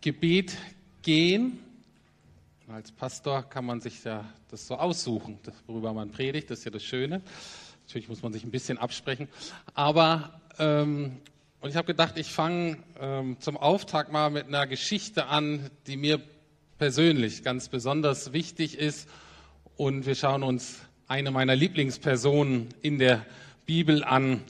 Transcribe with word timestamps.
Gebet 0.00 0.56
gehen. 1.02 1.58
Als 2.68 2.90
Pastor 2.90 3.42
kann 3.42 3.64
man 3.64 3.80
sich 3.80 4.02
ja 4.02 4.24
das 4.50 4.66
so 4.66 4.76
aussuchen, 4.76 5.38
worüber 5.66 5.92
man 5.92 6.10
predigt. 6.10 6.50
Das 6.50 6.60
ist 6.60 6.64
ja 6.64 6.70
das 6.70 6.82
Schöne. 6.82 7.22
Natürlich 7.86 8.08
muss 8.08 8.22
man 8.22 8.32
sich 8.32 8.42
ein 8.42 8.50
bisschen 8.50 8.78
absprechen. 8.78 9.28
Aber 9.74 10.40
ähm, 10.58 11.18
und 11.60 11.70
ich 11.70 11.76
habe 11.76 11.86
gedacht, 11.86 12.18
ich 12.18 12.30
fange 12.30 12.78
ähm, 13.00 13.36
zum 13.40 13.56
Auftakt 13.56 14.12
mal 14.12 14.28
mit 14.28 14.48
einer 14.48 14.66
Geschichte 14.66 15.26
an, 15.28 15.70
die 15.86 15.96
mir 15.96 16.20
persönlich 16.76 17.42
ganz 17.42 17.68
besonders 17.68 18.32
wichtig 18.32 18.76
ist. 18.76 19.08
Und 19.76 20.04
wir 20.04 20.14
schauen 20.14 20.42
uns 20.42 20.80
eine 21.06 21.30
meiner 21.30 21.56
Lieblingspersonen 21.56 22.68
in 22.82 22.98
der 22.98 23.24
Bibel 23.66 24.04
an. 24.04 24.42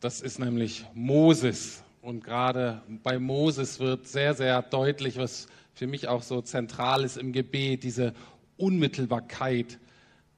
Das 0.00 0.20
ist 0.20 0.38
nämlich 0.38 0.86
Moses. 0.94 1.82
Und 2.06 2.22
gerade 2.22 2.82
bei 3.02 3.18
Moses 3.18 3.80
wird 3.80 4.06
sehr, 4.06 4.34
sehr 4.34 4.62
deutlich, 4.62 5.16
was 5.16 5.48
für 5.74 5.88
mich 5.88 6.06
auch 6.06 6.22
so 6.22 6.40
zentral 6.40 7.02
ist 7.02 7.16
im 7.16 7.32
Gebet, 7.32 7.82
diese 7.82 8.14
Unmittelbarkeit 8.56 9.80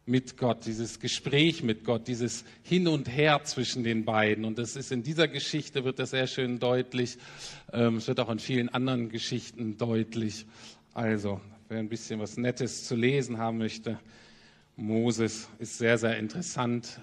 mit 0.06 0.38
Gott, 0.38 0.64
dieses 0.64 0.98
Gespräch 0.98 1.62
mit 1.62 1.84
Gott, 1.84 2.08
dieses 2.08 2.46
Hin 2.62 2.88
und 2.88 3.14
Her 3.14 3.42
zwischen 3.44 3.84
den 3.84 4.06
beiden. 4.06 4.46
Und 4.46 4.56
das 4.56 4.76
ist 4.76 4.92
in 4.92 5.02
dieser 5.02 5.28
Geschichte 5.28 5.84
wird 5.84 5.98
das 5.98 6.08
sehr 6.08 6.26
schön 6.26 6.58
deutlich. 6.58 7.18
Ähm, 7.70 7.96
es 7.96 8.08
wird 8.08 8.18
auch 8.20 8.30
in 8.30 8.38
vielen 8.38 8.70
anderen 8.70 9.10
Geschichten 9.10 9.76
deutlich. 9.76 10.46
Also, 10.94 11.38
wer 11.68 11.80
ein 11.80 11.90
bisschen 11.90 12.18
was 12.18 12.38
Nettes 12.38 12.84
zu 12.84 12.96
lesen 12.96 13.36
haben 13.36 13.58
möchte, 13.58 13.98
Moses 14.76 15.50
ist 15.58 15.76
sehr, 15.76 15.98
sehr 15.98 16.16
interessant. 16.16 17.02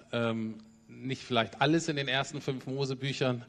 Nicht 1.06 1.24
vielleicht 1.24 1.62
alles 1.62 1.88
in 1.88 1.96
den 1.96 2.08
ersten 2.08 2.42
fünf 2.42 2.66
Mosebüchern. 2.66 3.46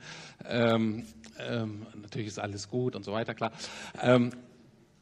Ähm, 0.49 1.05
ähm, 1.39 1.87
natürlich 2.01 2.29
ist 2.29 2.39
alles 2.39 2.69
gut 2.69 2.95
und 2.95 3.05
so 3.05 3.13
weiter, 3.13 3.35
klar. 3.35 3.53
Ähm, 4.03 4.31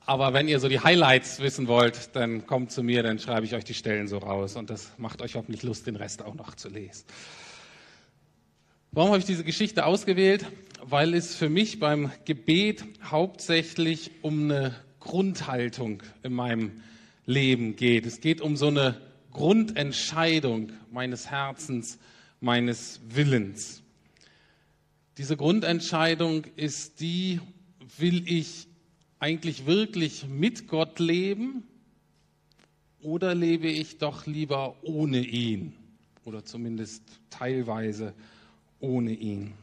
aber 0.06 0.34
wenn 0.34 0.48
ihr 0.48 0.60
so 0.60 0.68
die 0.68 0.80
Highlights 0.80 1.40
wissen 1.40 1.66
wollt, 1.66 2.14
dann 2.14 2.46
kommt 2.46 2.70
zu 2.70 2.82
mir, 2.82 3.02
dann 3.02 3.18
schreibe 3.18 3.46
ich 3.46 3.54
euch 3.54 3.64
die 3.64 3.74
Stellen 3.74 4.06
so 4.06 4.18
raus 4.18 4.56
und 4.56 4.68
das 4.68 4.92
macht 4.98 5.22
euch 5.22 5.34
hoffentlich 5.34 5.62
Lust, 5.62 5.86
den 5.86 5.96
Rest 5.96 6.22
auch 6.22 6.34
noch 6.34 6.54
zu 6.54 6.68
lesen. 6.68 7.04
Warum 8.92 9.10
habe 9.10 9.18
ich 9.18 9.24
diese 9.24 9.44
Geschichte 9.44 9.86
ausgewählt? 9.86 10.46
Weil 10.82 11.14
es 11.14 11.34
für 11.34 11.48
mich 11.48 11.80
beim 11.80 12.12
Gebet 12.26 12.84
hauptsächlich 13.02 14.10
um 14.22 14.44
eine 14.44 14.74
Grundhaltung 15.00 16.02
in 16.22 16.34
meinem 16.34 16.82
Leben 17.26 17.74
geht. 17.74 18.06
Es 18.06 18.20
geht 18.20 18.40
um 18.40 18.56
so 18.56 18.68
eine 18.68 19.00
Grundentscheidung 19.32 20.72
meines 20.92 21.30
Herzens, 21.30 21.98
meines 22.44 23.00
Willens. 23.08 23.82
Diese 25.16 25.36
Grundentscheidung 25.36 26.44
ist 26.56 27.00
die, 27.00 27.40
will 27.98 28.30
ich 28.30 28.68
eigentlich 29.18 29.64
wirklich 29.64 30.26
mit 30.28 30.68
Gott 30.68 30.98
leben 30.98 31.64
oder 33.00 33.34
lebe 33.34 33.68
ich 33.68 33.96
doch 33.96 34.26
lieber 34.26 34.76
ohne 34.82 35.20
ihn 35.20 35.74
oder 36.24 36.44
zumindest 36.44 37.02
teilweise 37.30 38.12
ohne 38.78 39.12
ihn? 39.12 39.54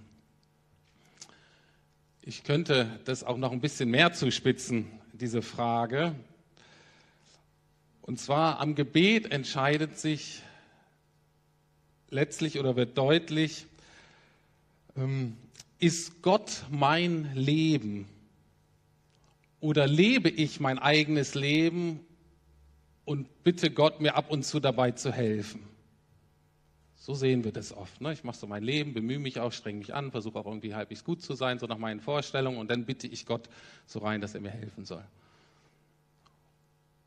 Ich 2.24 2.44
könnte 2.44 3.00
das 3.06 3.24
auch 3.24 3.38
noch 3.38 3.52
ein 3.52 3.62
bisschen 3.62 3.90
mehr 3.90 4.14
zuspitzen, 4.14 4.88
diese 5.14 5.44
Frage. 5.44 6.16
Und 8.02 8.20
zwar 8.20 8.60
am 8.60 8.74
Gebet 8.74 9.32
entscheidet 9.32 10.00
sich 10.00 10.42
letztlich 12.12 12.60
oder 12.60 12.76
wird 12.76 12.98
deutlich, 12.98 13.66
ähm, 14.96 15.36
ist 15.80 16.22
Gott 16.22 16.66
mein 16.70 17.34
Leben 17.34 18.08
oder 19.60 19.88
lebe 19.88 20.30
ich 20.30 20.60
mein 20.60 20.78
eigenes 20.78 21.34
Leben 21.34 22.00
und 23.06 23.44
bitte 23.44 23.72
Gott 23.72 24.00
mir 24.00 24.16
ab 24.16 24.30
und 24.30 24.44
zu 24.44 24.60
dabei 24.60 24.92
zu 24.92 25.12
helfen? 25.12 25.64
So 26.98 27.16
sehen 27.16 27.44
wir 27.44 27.52
das 27.52 27.76
oft. 27.76 28.00
Ne? 28.00 28.14
Ich 28.14 28.24
mache 28.24 28.38
so 28.38 28.46
mein 28.46 28.64
Leben, 28.64 28.94
bemühe 28.94 29.18
mich 29.18 29.40
auch, 29.40 29.52
strenge 29.52 29.80
mich 29.80 29.92
an, 29.92 30.12
versuche 30.12 30.38
auch 30.38 30.46
irgendwie 30.46 30.76
halbwegs 30.76 31.04
gut 31.04 31.24
zu 31.24 31.34
sein, 31.34 31.58
so 31.58 31.66
nach 31.66 31.80
meinen 31.80 32.00
Vorstellungen, 32.00 32.60
und 32.60 32.70
dann 32.70 32.86
bitte 32.86 33.08
ich 33.08 33.26
Gott 33.26 33.50
so 33.88 34.00
rein, 34.00 34.22
dass 34.22 34.36
er 34.36 34.42
mir 34.42 34.52
helfen 34.52 34.86
soll. 34.86 35.04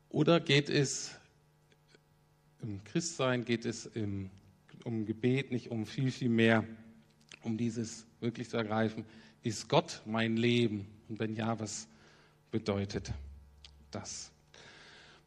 Oder 0.09 0.41
geht 0.41 0.69
es 0.69 1.15
im 2.61 2.83
Christsein, 2.83 3.45
geht 3.45 3.65
es 3.65 3.85
im, 3.85 4.29
um 4.85 5.05
Gebet 5.05 5.51
nicht 5.51 5.71
um 5.71 5.85
viel, 5.85 6.11
viel 6.11 6.29
mehr, 6.29 6.63
um 7.41 7.57
dieses 7.57 8.05
wirklich 8.21 8.49
zu 8.49 8.55
ergreifen, 8.55 9.03
ist 9.43 9.67
Gott 9.67 10.01
mein 10.05 10.37
Leben? 10.37 10.87
Und 11.09 11.19
wenn 11.19 11.35
ja, 11.35 11.59
was 11.59 11.87
bedeutet 12.51 13.11
das? 13.91 14.31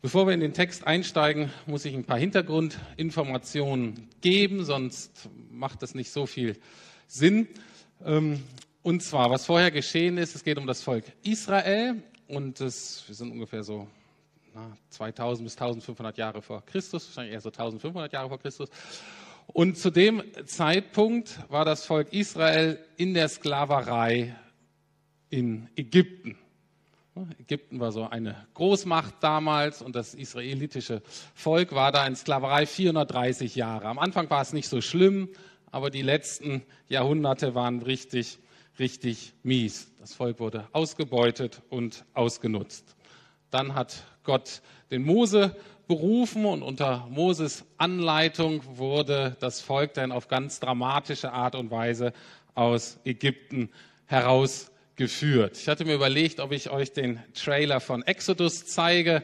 Bevor 0.01 0.29
wir 0.29 0.35
in 0.35 0.41
den 0.41 0.55
Text 0.55 0.87
einsteigen, 0.87 1.51
muss 1.67 1.85
ich 1.85 1.93
ein 1.93 2.05
paar 2.05 2.19
Hintergrundinformationen 2.19 4.09
geben, 4.21 4.65
sonst 4.65 5.29
macht 5.51 5.83
das 5.83 5.95
nicht 5.97 6.13
so 6.13 6.25
viel 6.25 6.57
Sinn. 7.09 7.49
Ähm, 8.05 8.45
und 8.83 9.03
zwar, 9.03 9.29
was 9.31 9.45
vorher 9.45 9.73
geschehen 9.73 10.19
ist, 10.19 10.37
es 10.37 10.45
geht 10.45 10.57
um 10.57 10.69
das 10.69 10.83
Volk 10.83 11.05
Israel 11.25 12.01
und 12.29 12.61
das, 12.61 13.03
wir 13.09 13.17
sind 13.17 13.33
ungefähr 13.33 13.65
so 13.65 13.89
2000 14.91 15.45
bis 15.45 15.55
1500 15.55 16.17
Jahre 16.17 16.43
vor 16.43 16.65
Christus, 16.65 17.09
wahrscheinlich 17.09 17.35
eher 17.35 17.41
so 17.41 17.49
1500 17.49 18.13
Jahre 18.13 18.29
vor 18.29 18.39
Christus. 18.39 18.71
Und 19.53 19.79
zu 19.79 19.91
dem 19.91 20.23
Zeitpunkt 20.47 21.39
war 21.49 21.65
das 21.65 21.85
Volk 21.85 22.13
Israel 22.13 22.79
in 22.97 23.15
der 23.15 23.29
Sklaverei 23.29 24.37
in 25.31 25.69
Ägypten. 25.75 26.39
Ägypten 27.41 27.81
war 27.81 27.91
so 27.91 28.09
eine 28.09 28.47
Großmacht 28.55 29.15
damals 29.21 29.83
und 29.83 29.97
das 29.97 30.15
israelitische 30.15 31.03
Volk 31.35 31.75
war 31.75 31.91
da 31.91 32.07
in 32.07 32.15
Sklaverei 32.15 32.67
430 32.67 33.57
Jahre. 33.57 33.87
Am 33.87 33.99
Anfang 33.99 34.31
war 34.31 34.43
es 34.43 34.53
nicht 34.53 34.69
so 34.69 34.81
schlimm, 34.81 35.29
aber 35.71 35.91
die 35.91 36.03
letzten 36.03 36.63
Jahrhunderte 36.89 37.55
waren 37.55 37.83
richtig, 37.83 38.39
richtig 38.79 39.33
mies. 39.43 39.91
Das 39.99 40.15
Volk 40.15 40.39
wurde 40.39 40.69
ausgebeutet 40.73 41.63
und 41.71 42.05
ausgenutzt. 42.15 42.95
Dann 43.51 43.75
hat 43.75 44.05
Gott 44.23 44.63
den 44.91 45.03
Mose 45.03 45.57
berufen 45.89 46.45
und 46.45 46.63
unter 46.63 47.09
Moses 47.11 47.65
Anleitung 47.79 48.63
wurde 48.77 49.37
das 49.41 49.61
Volk 49.63 49.95
dann 49.95 50.13
auf 50.13 50.29
ganz 50.29 50.61
dramatische 50.61 51.33
Art 51.33 51.55
und 51.55 51.71
Weise 51.71 52.13
aus 52.55 53.01
Ägypten 53.05 53.71
herausgeführt. 54.05 55.57
Ich 55.57 55.67
hatte 55.67 55.87
mir 55.87 55.95
überlegt, 55.95 56.41
ob 56.41 56.53
ich 56.53 56.71
euch 56.71 56.93
den 56.93 57.21
Trailer 57.35 57.81
von 57.81 58.03
Exodus 58.03 58.67
zeige. 58.67 59.23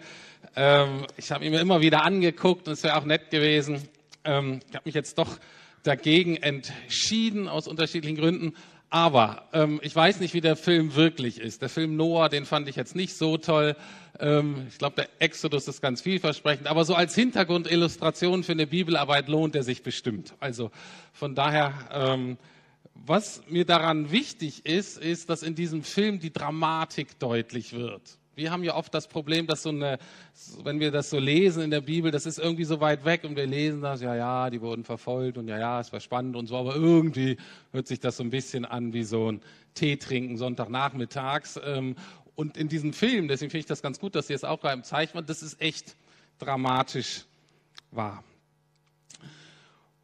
Ähm, 0.56 1.06
ich 1.16 1.30
habe 1.30 1.44
ihn 1.44 1.52
mir 1.52 1.60
immer 1.60 1.82
wieder 1.82 2.02
angeguckt 2.02 2.66
und 2.66 2.72
es 2.72 2.82
wäre 2.82 2.96
auch 2.96 3.04
nett 3.04 3.30
gewesen. 3.30 3.86
Ähm, 4.24 4.60
ich 4.68 4.74
habe 4.74 4.86
mich 4.86 4.94
jetzt 4.94 5.18
doch 5.18 5.38
dagegen 5.82 6.38
entschieden 6.38 7.46
aus 7.46 7.68
unterschiedlichen 7.68 8.16
Gründen. 8.16 8.54
Aber 8.94 9.48
ähm, 9.52 9.80
ich 9.82 9.96
weiß 9.96 10.20
nicht, 10.20 10.34
wie 10.34 10.40
der 10.40 10.54
Film 10.54 10.94
wirklich 10.94 11.40
ist. 11.40 11.62
Der 11.62 11.68
Film 11.68 11.96
Noah, 11.96 12.28
den 12.28 12.44
fand 12.44 12.68
ich 12.68 12.76
jetzt 12.76 12.94
nicht 12.94 13.16
so 13.16 13.38
toll. 13.38 13.74
Ähm, 14.20 14.68
ich 14.68 14.78
glaube, 14.78 14.94
der 14.94 15.08
Exodus 15.18 15.66
ist 15.66 15.80
ganz 15.80 16.00
vielversprechend. 16.00 16.68
Aber 16.68 16.84
so 16.84 16.94
als 16.94 17.12
Hintergrundillustration 17.16 18.44
für 18.44 18.52
eine 18.52 18.68
Bibelarbeit 18.68 19.26
lohnt 19.26 19.56
er 19.56 19.64
sich 19.64 19.82
bestimmt. 19.82 20.34
Also 20.38 20.70
von 21.12 21.34
daher, 21.34 21.74
ähm, 21.90 22.38
was 22.94 23.42
mir 23.48 23.64
daran 23.64 24.12
wichtig 24.12 24.64
ist, 24.64 24.96
ist, 24.98 25.28
dass 25.28 25.42
in 25.42 25.56
diesem 25.56 25.82
Film 25.82 26.20
die 26.20 26.32
Dramatik 26.32 27.18
deutlich 27.18 27.72
wird. 27.72 28.20
Wir 28.36 28.50
haben 28.50 28.64
ja 28.64 28.74
oft 28.74 28.92
das 28.92 29.06
Problem, 29.06 29.46
dass 29.46 29.62
so 29.62 29.68
eine, 29.68 29.98
wenn 30.62 30.80
wir 30.80 30.90
das 30.90 31.10
so 31.10 31.18
lesen 31.18 31.62
in 31.62 31.70
der 31.70 31.80
Bibel, 31.80 32.10
das 32.10 32.26
ist 32.26 32.38
irgendwie 32.38 32.64
so 32.64 32.80
weit 32.80 33.04
weg 33.04 33.22
und 33.24 33.36
wir 33.36 33.46
lesen 33.46 33.80
das, 33.80 34.00
ja, 34.02 34.16
ja, 34.16 34.50
die 34.50 34.60
wurden 34.60 34.84
verfolgt 34.84 35.38
und 35.38 35.46
ja, 35.46 35.58
ja, 35.58 35.80
es 35.80 35.92
war 35.92 36.00
spannend 36.00 36.34
und 36.34 36.48
so, 36.48 36.56
aber 36.56 36.74
irgendwie 36.74 37.36
hört 37.72 37.86
sich 37.86 38.00
das 38.00 38.16
so 38.16 38.24
ein 38.24 38.30
bisschen 38.30 38.64
an 38.64 38.92
wie 38.92 39.04
so 39.04 39.30
ein 39.30 39.40
Tee 39.74 39.96
trinken 39.96 40.36
Sonntagnachmittags. 40.36 41.60
Ähm, 41.64 41.94
und 42.34 42.56
in 42.56 42.68
diesem 42.68 42.92
Film, 42.92 43.28
deswegen 43.28 43.50
finde 43.50 43.60
ich 43.60 43.66
das 43.66 43.82
ganz 43.82 44.00
gut, 44.00 44.16
dass 44.16 44.26
Sie 44.26 44.34
es 44.34 44.42
auch 44.42 44.60
gerade 44.60 44.82
zeichnen, 44.82 45.24
das 45.26 45.42
ist 45.42 45.60
echt 45.60 45.94
dramatisch 46.38 47.24
wahr. 47.92 48.24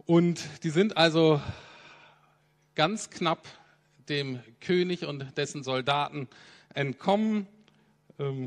Und 0.06 0.40
die 0.62 0.70
sind 0.70 0.96
also 0.96 1.40
ganz 2.76 3.10
knapp 3.10 3.46
dem 4.08 4.40
König 4.60 5.04
und 5.04 5.36
dessen 5.36 5.62
Soldaten 5.62 6.28
entkommen 6.74 7.46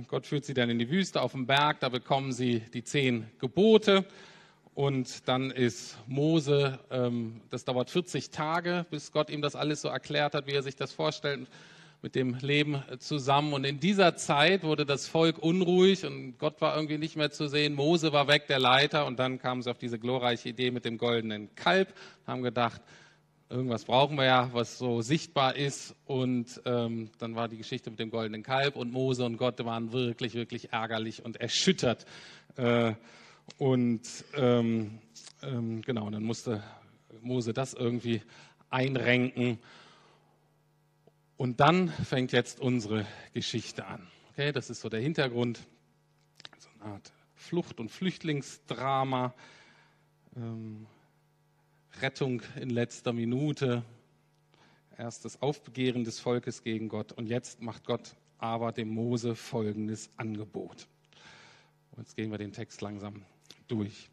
Gott 0.07 0.27
führt 0.27 0.45
sie 0.45 0.53
dann 0.53 0.69
in 0.69 0.77
die 0.77 0.91
Wüste 0.91 1.19
auf 1.21 1.31
den 1.31 1.47
Berg, 1.47 1.79
da 1.79 1.89
bekommen 1.89 2.31
sie 2.31 2.59
die 2.59 2.83
zehn 2.83 3.25
Gebote. 3.39 4.05
Und 4.75 5.27
dann 5.27 5.49
ist 5.49 5.97
Mose, 6.05 6.79
ähm, 6.91 7.41
das 7.49 7.65
dauert 7.65 7.89
40 7.89 8.29
Tage, 8.29 8.85
bis 8.91 9.11
Gott 9.11 9.31
ihm 9.31 9.41
das 9.41 9.55
alles 9.55 9.81
so 9.81 9.87
erklärt 9.87 10.35
hat, 10.35 10.45
wie 10.45 10.51
er 10.51 10.61
sich 10.61 10.75
das 10.75 10.91
vorstellt, 10.91 11.47
mit 12.03 12.13
dem 12.13 12.35
Leben 12.35 12.83
zusammen. 12.99 13.53
Und 13.53 13.63
in 13.63 13.79
dieser 13.79 14.15
Zeit 14.15 14.63
wurde 14.63 14.85
das 14.85 15.07
Volk 15.07 15.39
unruhig 15.39 16.05
und 16.05 16.37
Gott 16.37 16.61
war 16.61 16.75
irgendwie 16.75 16.99
nicht 16.99 17.15
mehr 17.15 17.31
zu 17.31 17.47
sehen. 17.47 17.73
Mose 17.73 18.13
war 18.13 18.27
weg, 18.27 18.45
der 18.47 18.59
Leiter. 18.59 19.07
Und 19.07 19.17
dann 19.17 19.39
kamen 19.39 19.63
sie 19.63 19.71
auf 19.71 19.79
diese 19.79 19.97
glorreiche 19.97 20.49
Idee 20.49 20.69
mit 20.69 20.85
dem 20.85 20.99
goldenen 20.99 21.53
Kalb, 21.55 21.93
haben 22.27 22.43
gedacht, 22.43 22.81
irgendwas 23.53 23.85
brauchen 23.85 24.17
wir 24.17 24.25
ja, 24.25 24.50
was 24.51 24.77
so 24.77 25.01
sichtbar 25.01 25.55
ist. 25.55 25.95
Und 26.05 26.61
ähm, 26.65 27.11
dann 27.19 27.35
war 27.35 27.47
die 27.47 27.57
Geschichte 27.57 27.89
mit 27.91 28.00
dem 28.00 28.09
goldenen 28.09 28.44
Kalb 28.44 28.75
und 28.75 28.91
Mose 28.91 29.23
und 29.23 29.38
Gott 29.38 29.63
waren 29.63 29.94
wirklich, 29.94 30.33
wirklich 30.33 30.73
ärgerlich 30.73 31.23
und 31.23 31.38
erschüttert. 31.38 32.05
Äh, 32.57 32.94
und 33.59 34.01
ähm, 34.35 35.00
ähm, 35.44 35.81
genau, 35.83 36.09
dann 36.09 36.23
musste 36.23 36.63
Mose 37.21 37.53
das 37.53 37.73
irgendwie 37.73 38.21
einrenken. 38.69 39.59
Und 41.38 41.59
dann 41.59 41.89
fängt 41.89 42.31
jetzt 42.31 42.59
unsere 42.59 43.06
Geschichte 43.33 43.85
an. 43.85 44.07
Okay, 44.31 44.51
das 44.51 44.71
ist 44.71 44.81
so 44.81 44.89
der 44.89 45.01
Hintergrund, 45.01 45.59
so 46.57 46.69
eine 46.79 46.94
Art 46.94 47.13
Flucht- 47.35 47.79
und 47.79 47.91
Flüchtlingsdrama, 47.91 49.33
ähm, 50.35 50.88
Rettung 52.01 52.42
in 52.60 52.69
letzter 52.69 53.13
Minute, 53.13 53.84
erstes 54.98 55.42
Aufbegehren 55.42 56.04
des 56.04 56.19
Volkes 56.19 56.63
gegen 56.63 56.90
Gott. 56.90 57.12
Und 57.12 57.28
jetzt 57.28 57.62
macht 57.62 57.86
Gott 57.86 58.16
aber 58.38 58.72
dem 58.72 58.90
Mose 58.90 59.36
folgendes 59.36 60.10
Angebot. 60.18 60.88
Jetzt 61.98 62.16
gehen 62.16 62.31
wir 62.31 62.38
den 62.38 62.51
Text 62.51 62.81
langsam 62.81 63.24
durch. 63.68 64.10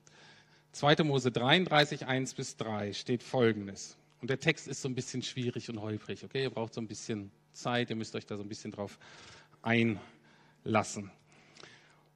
2. 0.73 1.03
Mose 1.03 1.33
33, 1.33 2.07
1 2.07 2.35
bis 2.35 2.57
3 2.57 2.93
steht 2.93 3.23
folgendes. 3.23 3.97
Und 4.21 4.31
der 4.31 4.39
Text 4.39 4.69
ist 4.69 4.83
so 4.83 4.89
ein 4.89 4.95
bisschen 4.95 5.23
schwierig 5.23 5.69
und 5.71 5.81
holprig. 5.81 6.23
Okay, 6.23 6.43
ihr 6.43 6.51
braucht 6.51 6.75
so 6.75 6.81
ein 6.81 6.87
bisschen 6.87 7.31
Zeit, 7.53 7.91
ihr 7.91 7.97
müsst 7.97 8.15
euch 8.15 8.27
da 8.27 8.37
so 8.37 8.43
ein 8.43 8.49
bisschen 8.49 8.71
drauf 8.71 8.99
einlassen. 9.63 11.11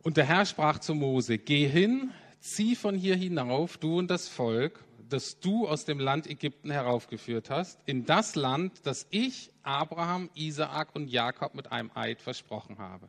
Und 0.02 0.16
der 0.18 0.26
Herr 0.26 0.44
sprach 0.44 0.78
zu 0.78 0.94
Mose: 0.94 1.38
Geh 1.38 1.66
hin, 1.66 2.12
zieh 2.40 2.76
von 2.76 2.94
hier 2.94 3.16
hinauf, 3.16 3.78
du 3.78 3.98
und 3.98 4.08
das 4.08 4.28
Volk, 4.28 4.84
das 5.08 5.40
du 5.40 5.66
aus 5.68 5.84
dem 5.84 5.98
Land 5.98 6.26
Ägypten 6.26 6.70
heraufgeführt 6.70 7.50
hast, 7.50 7.78
in 7.86 8.06
das 8.06 8.34
Land, 8.34 8.80
das 8.84 9.06
ich 9.10 9.50
Abraham, 9.62 10.30
Isaak 10.34 10.94
und 10.94 11.08
Jakob 11.08 11.54
mit 11.54 11.72
einem 11.72 11.90
Eid 11.94 12.20
versprochen 12.20 12.78
habe. 12.78 13.08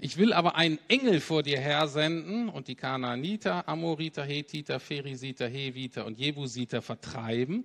Ich 0.00 0.16
will 0.16 0.32
aber 0.32 0.54
einen 0.54 0.78
Engel 0.86 1.20
vor 1.20 1.42
dir 1.42 1.58
hersenden 1.58 2.48
und 2.48 2.68
die 2.68 2.76
Kanaaniter, 2.76 3.68
Amoriter, 3.68 4.24
Hethiter, 4.24 4.78
Pherisiter, 4.78 5.48
Heviter 5.48 6.06
und 6.06 6.18
Jebusiter 6.18 6.82
vertreiben. 6.82 7.64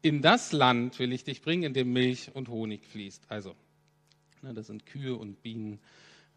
In 0.00 0.22
das 0.22 0.52
Land 0.52 0.98
will 1.00 1.12
ich 1.12 1.24
dich 1.24 1.42
bringen, 1.42 1.64
in 1.64 1.74
dem 1.74 1.92
Milch 1.92 2.30
und 2.32 2.48
Honig 2.48 2.86
fließt. 2.86 3.24
Also, 3.28 3.56
ne, 4.42 4.54
das 4.54 4.68
sind 4.68 4.86
Kühe 4.86 5.16
und 5.16 5.42
Bienen, 5.42 5.80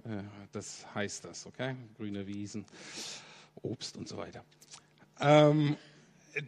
äh, 0.06 0.24
das 0.52 0.88
heißt 0.96 1.26
das, 1.26 1.46
okay? 1.46 1.76
Grüne 1.98 2.26
Wiesen, 2.26 2.66
Obst 3.62 3.96
und 3.96 4.08
so 4.08 4.18
weiter. 4.18 4.44
Ähm, 5.20 5.78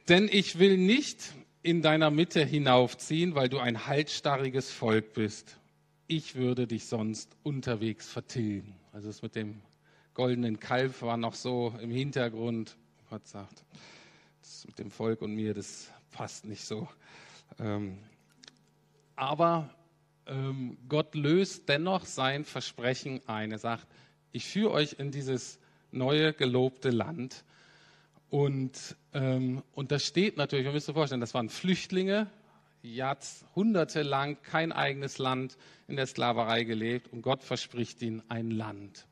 denn 0.08 0.30
ich 0.32 0.60
will 0.60 0.78
nicht 0.78 1.34
in 1.62 1.82
deiner 1.82 2.10
Mitte 2.10 2.44
hinaufziehen, 2.44 3.36
weil 3.36 3.50
du 3.50 3.60
ein 3.60 3.88
haltstarriges 3.88 4.72
Volk 4.72 5.14
bist. 5.14 5.58
Ich 6.08 6.36
würde 6.36 6.68
dich 6.68 6.86
sonst 6.86 7.36
unterwegs 7.44 8.08
vertilgen. 8.08 8.76
Also 8.92 9.08
das 9.08 9.22
mit 9.22 9.36
dem 9.36 9.62
goldenen 10.14 10.60
Kalb 10.60 11.02
war 11.02 11.18
noch 11.18 11.36
so 11.36 11.74
im 11.82 11.92
Hintergrund. 11.92 12.78
Gott 13.10 13.28
sagt, 13.28 13.64
das 14.42 14.66
mit 14.66 14.80
dem 14.80 14.92
Volk 14.92 15.22
und 15.22 15.36
mir, 15.36 15.54
das 15.54 15.92
passt 16.12 16.46
nicht 16.46 16.66
so. 16.66 16.88
Ähm, 17.60 17.98
aber 19.16 19.74
ähm, 20.26 20.78
Gott 20.88 21.16
löst 21.16 21.68
dennoch 21.70 22.06
sein 22.06 22.46
Versprechen 22.46 23.22
ein. 23.28 23.52
Er 23.52 23.60
sagt, 23.60 23.88
ich 24.32 24.46
führe 24.46 24.72
euch 24.72 24.94
in 25.00 25.12
dieses 25.12 25.60
neue 25.92 26.34
gelobte 26.34 26.90
Land. 26.90 27.44
Und, 28.30 28.96
ähm, 29.14 29.64
und 29.74 29.92
das 29.92 30.06
steht 30.06 30.38
natürlich, 30.38 30.66
müssen 30.66 30.92
uns 30.92 30.96
vorstellen, 30.96 31.22
das 31.22 31.34
waren 31.34 31.50
Flüchtlinge, 31.50 32.28
jahrhundertelang 32.82 34.42
kein 34.44 34.72
eigenes 34.72 35.18
Land 35.18 35.58
in 35.88 35.96
der 35.96 36.06
Sklaverei 36.06 36.64
gelebt 36.64 37.12
und 37.12 37.22
Gott 37.22 37.44
verspricht 37.44 38.02
ihnen 38.02 38.22
ein 38.30 38.52
Land. 38.52 39.08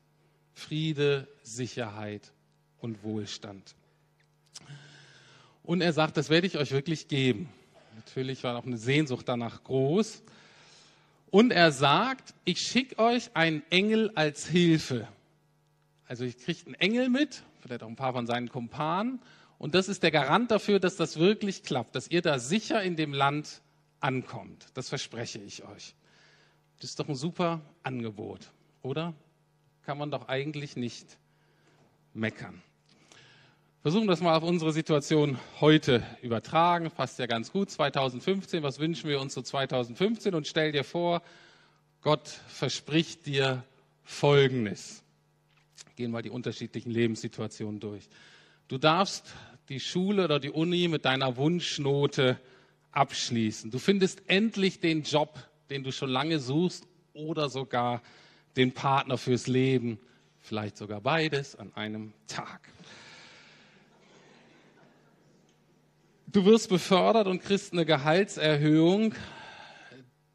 Friede, 0.54 1.28
Sicherheit 1.42 2.32
und 2.80 3.02
Wohlstand. 3.02 3.74
Und 5.62 5.82
er 5.82 5.92
sagt, 5.92 6.16
das 6.16 6.30
werde 6.30 6.46
ich 6.46 6.56
euch 6.56 6.70
wirklich 6.70 7.08
geben. 7.08 7.48
Natürlich 7.96 8.42
war 8.42 8.56
auch 8.56 8.64
eine 8.64 8.78
Sehnsucht 8.78 9.28
danach 9.28 9.64
groß. 9.64 10.22
Und 11.30 11.50
er 11.50 11.72
sagt, 11.72 12.32
ich 12.44 12.60
schicke 12.60 12.98
euch 12.98 13.30
einen 13.34 13.62
Engel 13.70 14.10
als 14.14 14.46
Hilfe. 14.46 15.06
Also 16.06 16.24
ich 16.24 16.38
kriege 16.38 16.60
einen 16.64 16.74
Engel 16.74 17.10
mit, 17.10 17.42
vielleicht 17.60 17.82
auch 17.82 17.88
ein 17.88 17.96
paar 17.96 18.12
von 18.12 18.26
seinen 18.26 18.48
Kumpanen, 18.48 19.20
und 19.58 19.74
das 19.74 19.88
ist 19.88 20.04
der 20.04 20.12
Garant 20.12 20.50
dafür, 20.50 20.78
dass 20.78 20.96
das 20.96 21.18
wirklich 21.18 21.64
klappt, 21.64 21.96
dass 21.96 22.08
ihr 22.08 22.22
da 22.22 22.38
sicher 22.38 22.82
in 22.82 22.94
dem 22.94 23.12
Land 23.12 23.60
ankommt. 24.00 24.66
Das 24.74 24.88
verspreche 24.88 25.40
ich 25.40 25.64
euch. 25.64 25.94
Das 26.78 26.90
ist 26.90 27.00
doch 27.00 27.08
ein 27.08 27.16
super 27.16 27.60
Angebot, 27.82 28.52
oder? 28.82 29.14
Kann 29.82 29.98
man 29.98 30.12
doch 30.12 30.28
eigentlich 30.28 30.76
nicht 30.76 31.18
meckern. 32.14 32.62
Versuchen 33.82 34.04
wir 34.04 34.10
das 34.10 34.20
mal 34.20 34.36
auf 34.36 34.42
unsere 34.44 34.72
Situation 34.72 35.38
heute 35.60 36.04
übertragen. 36.22 36.90
Passt 36.90 37.18
ja 37.18 37.26
ganz 37.26 37.50
gut. 37.50 37.70
2015, 37.70 38.62
was 38.62 38.78
wünschen 38.78 39.08
wir 39.08 39.20
uns 39.20 39.34
so 39.34 39.42
2015? 39.42 40.34
Und 40.34 40.46
stell 40.46 40.72
dir 40.72 40.84
vor, 40.84 41.22
Gott 42.02 42.28
verspricht 42.28 43.26
dir 43.26 43.64
Folgendes. 44.04 45.02
Gehen 45.98 46.12
wir 46.12 46.22
die 46.22 46.30
unterschiedlichen 46.30 46.92
Lebenssituationen 46.92 47.80
durch. 47.80 48.08
Du 48.68 48.78
darfst 48.78 49.34
die 49.68 49.80
Schule 49.80 50.26
oder 50.26 50.38
die 50.38 50.52
Uni 50.52 50.86
mit 50.86 51.04
deiner 51.04 51.36
Wunschnote 51.36 52.38
abschließen. 52.92 53.72
Du 53.72 53.80
findest 53.80 54.22
endlich 54.28 54.78
den 54.78 55.02
Job, 55.02 55.36
den 55.70 55.82
du 55.82 55.90
schon 55.90 56.08
lange 56.08 56.38
suchst 56.38 56.86
oder 57.14 57.48
sogar 57.48 58.00
den 58.54 58.70
Partner 58.70 59.18
fürs 59.18 59.48
Leben. 59.48 59.98
Vielleicht 60.38 60.76
sogar 60.76 61.00
beides 61.00 61.56
an 61.56 61.74
einem 61.74 62.12
Tag. 62.28 62.60
Du 66.28 66.44
wirst 66.44 66.68
befördert 66.68 67.26
und 67.26 67.42
kriegst 67.42 67.72
eine 67.72 67.84
Gehaltserhöhung. 67.84 69.16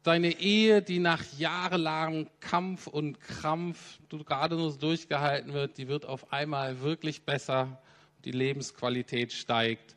Deine 0.04 0.38
Ehe, 0.38 0.82
die 0.82 0.98
nach 0.98 1.24
jahrelangem 1.38 2.28
Kampf 2.40 2.86
und 2.86 3.18
Krampf 3.22 3.98
gerade 4.10 4.54
nur 4.54 4.76
durchgehalten 4.76 5.54
wird, 5.54 5.78
die 5.78 5.88
wird 5.88 6.04
auf 6.04 6.30
einmal 6.30 6.82
wirklich 6.82 7.22
besser 7.22 7.80
die 8.26 8.30
Lebensqualität 8.30 9.32
steigt. 9.32 9.96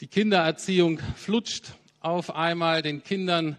Die 0.00 0.06
Kindererziehung 0.06 1.00
flutscht 1.16 1.72
auf 1.98 2.36
einmal, 2.36 2.82
den 2.82 3.02
Kindern 3.02 3.56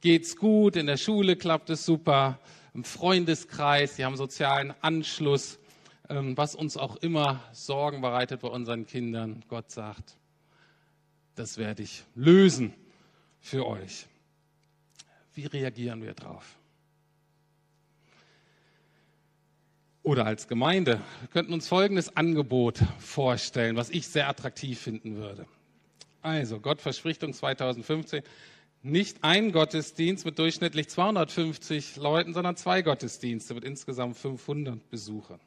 geht's 0.00 0.36
gut, 0.36 0.74
in 0.74 0.86
der 0.86 0.96
Schule 0.96 1.36
klappt 1.36 1.68
es 1.68 1.84
super, 1.84 2.38
im 2.72 2.84
Freundeskreis, 2.84 3.96
sie 3.96 4.06
haben 4.06 4.16
sozialen 4.16 4.72
Anschluss, 4.80 5.58
ähm, 6.08 6.34
was 6.38 6.54
uns 6.54 6.78
auch 6.78 6.96
immer 6.96 7.42
Sorgen 7.52 8.00
bereitet 8.00 8.40
bei 8.40 8.48
unseren 8.48 8.86
Kindern. 8.86 9.44
Gott 9.48 9.70
sagt, 9.70 10.16
das 11.34 11.58
werde 11.58 11.82
ich 11.82 12.04
lösen 12.14 12.72
für 13.42 13.66
euch. 13.66 14.06
Wie 15.36 15.46
reagieren 15.46 16.02
wir 16.02 16.14
darauf? 16.14 16.58
oder 20.06 20.24
als 20.24 20.46
Gemeinde. 20.46 21.00
Wir 21.20 21.28
könnten 21.32 21.52
uns 21.52 21.66
folgendes 21.66 22.16
Angebot 22.16 22.78
vorstellen, 23.00 23.74
was 23.74 23.90
ich 23.90 24.06
sehr 24.06 24.28
attraktiv 24.28 24.78
finden 24.78 25.16
würde. 25.16 25.46
Also, 26.22 26.60
Gott 26.60 26.80
verspricht 26.80 27.24
uns 27.24 27.38
2015 27.38 28.22
nicht 28.82 29.24
ein 29.24 29.50
Gottesdienst 29.50 30.24
mit 30.24 30.38
durchschnittlich 30.38 30.88
250 30.88 31.96
Leuten, 31.96 32.34
sondern 32.34 32.54
zwei 32.54 32.82
Gottesdienste 32.82 33.54
mit 33.54 33.64
insgesamt 33.64 34.16
500 34.16 34.88
Besuchern. 34.90 35.40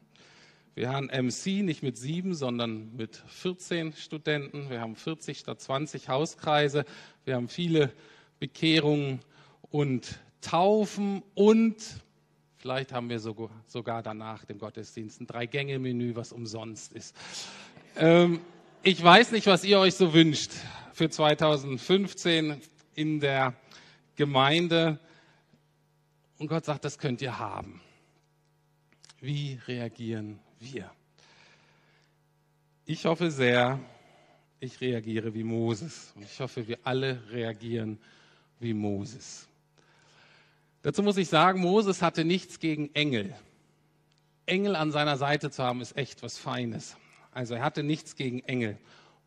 Wir 0.75 0.91
haben 0.91 1.05
MC 1.05 1.63
nicht 1.63 1.81
mit 1.81 1.97
sieben, 1.97 2.35
sondern 2.35 2.93
mit 2.97 3.23
14 3.27 3.93
Studenten. 3.93 4.69
Wir 4.69 4.81
haben 4.81 4.97
40 4.97 5.39
statt 5.39 5.61
20 5.61 6.09
Hauskreise. 6.09 6.83
Wir 7.23 7.35
haben 7.35 7.47
viele 7.47 7.93
Bekehrungen 8.39 9.21
und 9.71 10.19
Taufen 10.41 11.23
und 11.35 11.75
Vielleicht 12.59 12.91
haben 12.91 13.09
wir 13.09 13.19
sogar 13.19 14.03
danach 14.03 14.43
dem 14.43 14.59
Gottesdienst 14.59 15.21
ein 15.21 15.27
Drei-Gänge-Menü, 15.27 16.17
was 16.17 16.33
umsonst 16.33 16.91
ist. 16.91 17.15
Ähm, 17.95 18.41
ich 18.83 19.01
weiß 19.01 19.31
nicht, 19.31 19.47
was 19.47 19.63
ihr 19.63 19.79
euch 19.79 19.95
so 19.95 20.13
wünscht 20.13 20.51
für 20.91 21.09
2015 21.09 22.61
in 22.95 23.21
der 23.21 23.53
Gemeinde. 24.17 24.99
Und 26.37 26.47
Gott 26.47 26.65
sagt, 26.65 26.83
das 26.83 26.97
könnt 26.97 27.21
ihr 27.21 27.39
haben. 27.39 27.79
Wie 29.21 29.57
reagieren 29.65 30.39
wir? 30.59 30.91
Ich 32.85 33.05
hoffe 33.05 33.31
sehr, 33.31 33.79
ich 34.59 34.81
reagiere 34.81 35.33
wie 35.33 35.43
Moses. 35.43 36.11
Und 36.15 36.23
ich 36.23 36.39
hoffe, 36.41 36.67
wir 36.67 36.79
alle 36.83 37.21
reagieren 37.31 37.99
wie 38.59 38.73
Moses. 38.73 39.48
Dazu 40.81 41.03
muss 41.03 41.17
ich 41.17 41.27
sagen, 41.27 41.59
Moses 41.59 42.01
hatte 42.01 42.23
nichts 42.23 42.59
gegen 42.59 42.93
Engel. 42.95 43.35
Engel 44.45 44.75
an 44.75 44.91
seiner 44.91 45.17
Seite 45.17 45.51
zu 45.51 45.63
haben, 45.63 45.81
ist 45.81 45.97
echt 45.97 46.23
was 46.23 46.37
Feines. 46.37 46.95
Also 47.31 47.55
er 47.55 47.61
hatte 47.61 47.83
nichts 47.83 48.15
gegen 48.15 48.39
Engel. 48.39 48.77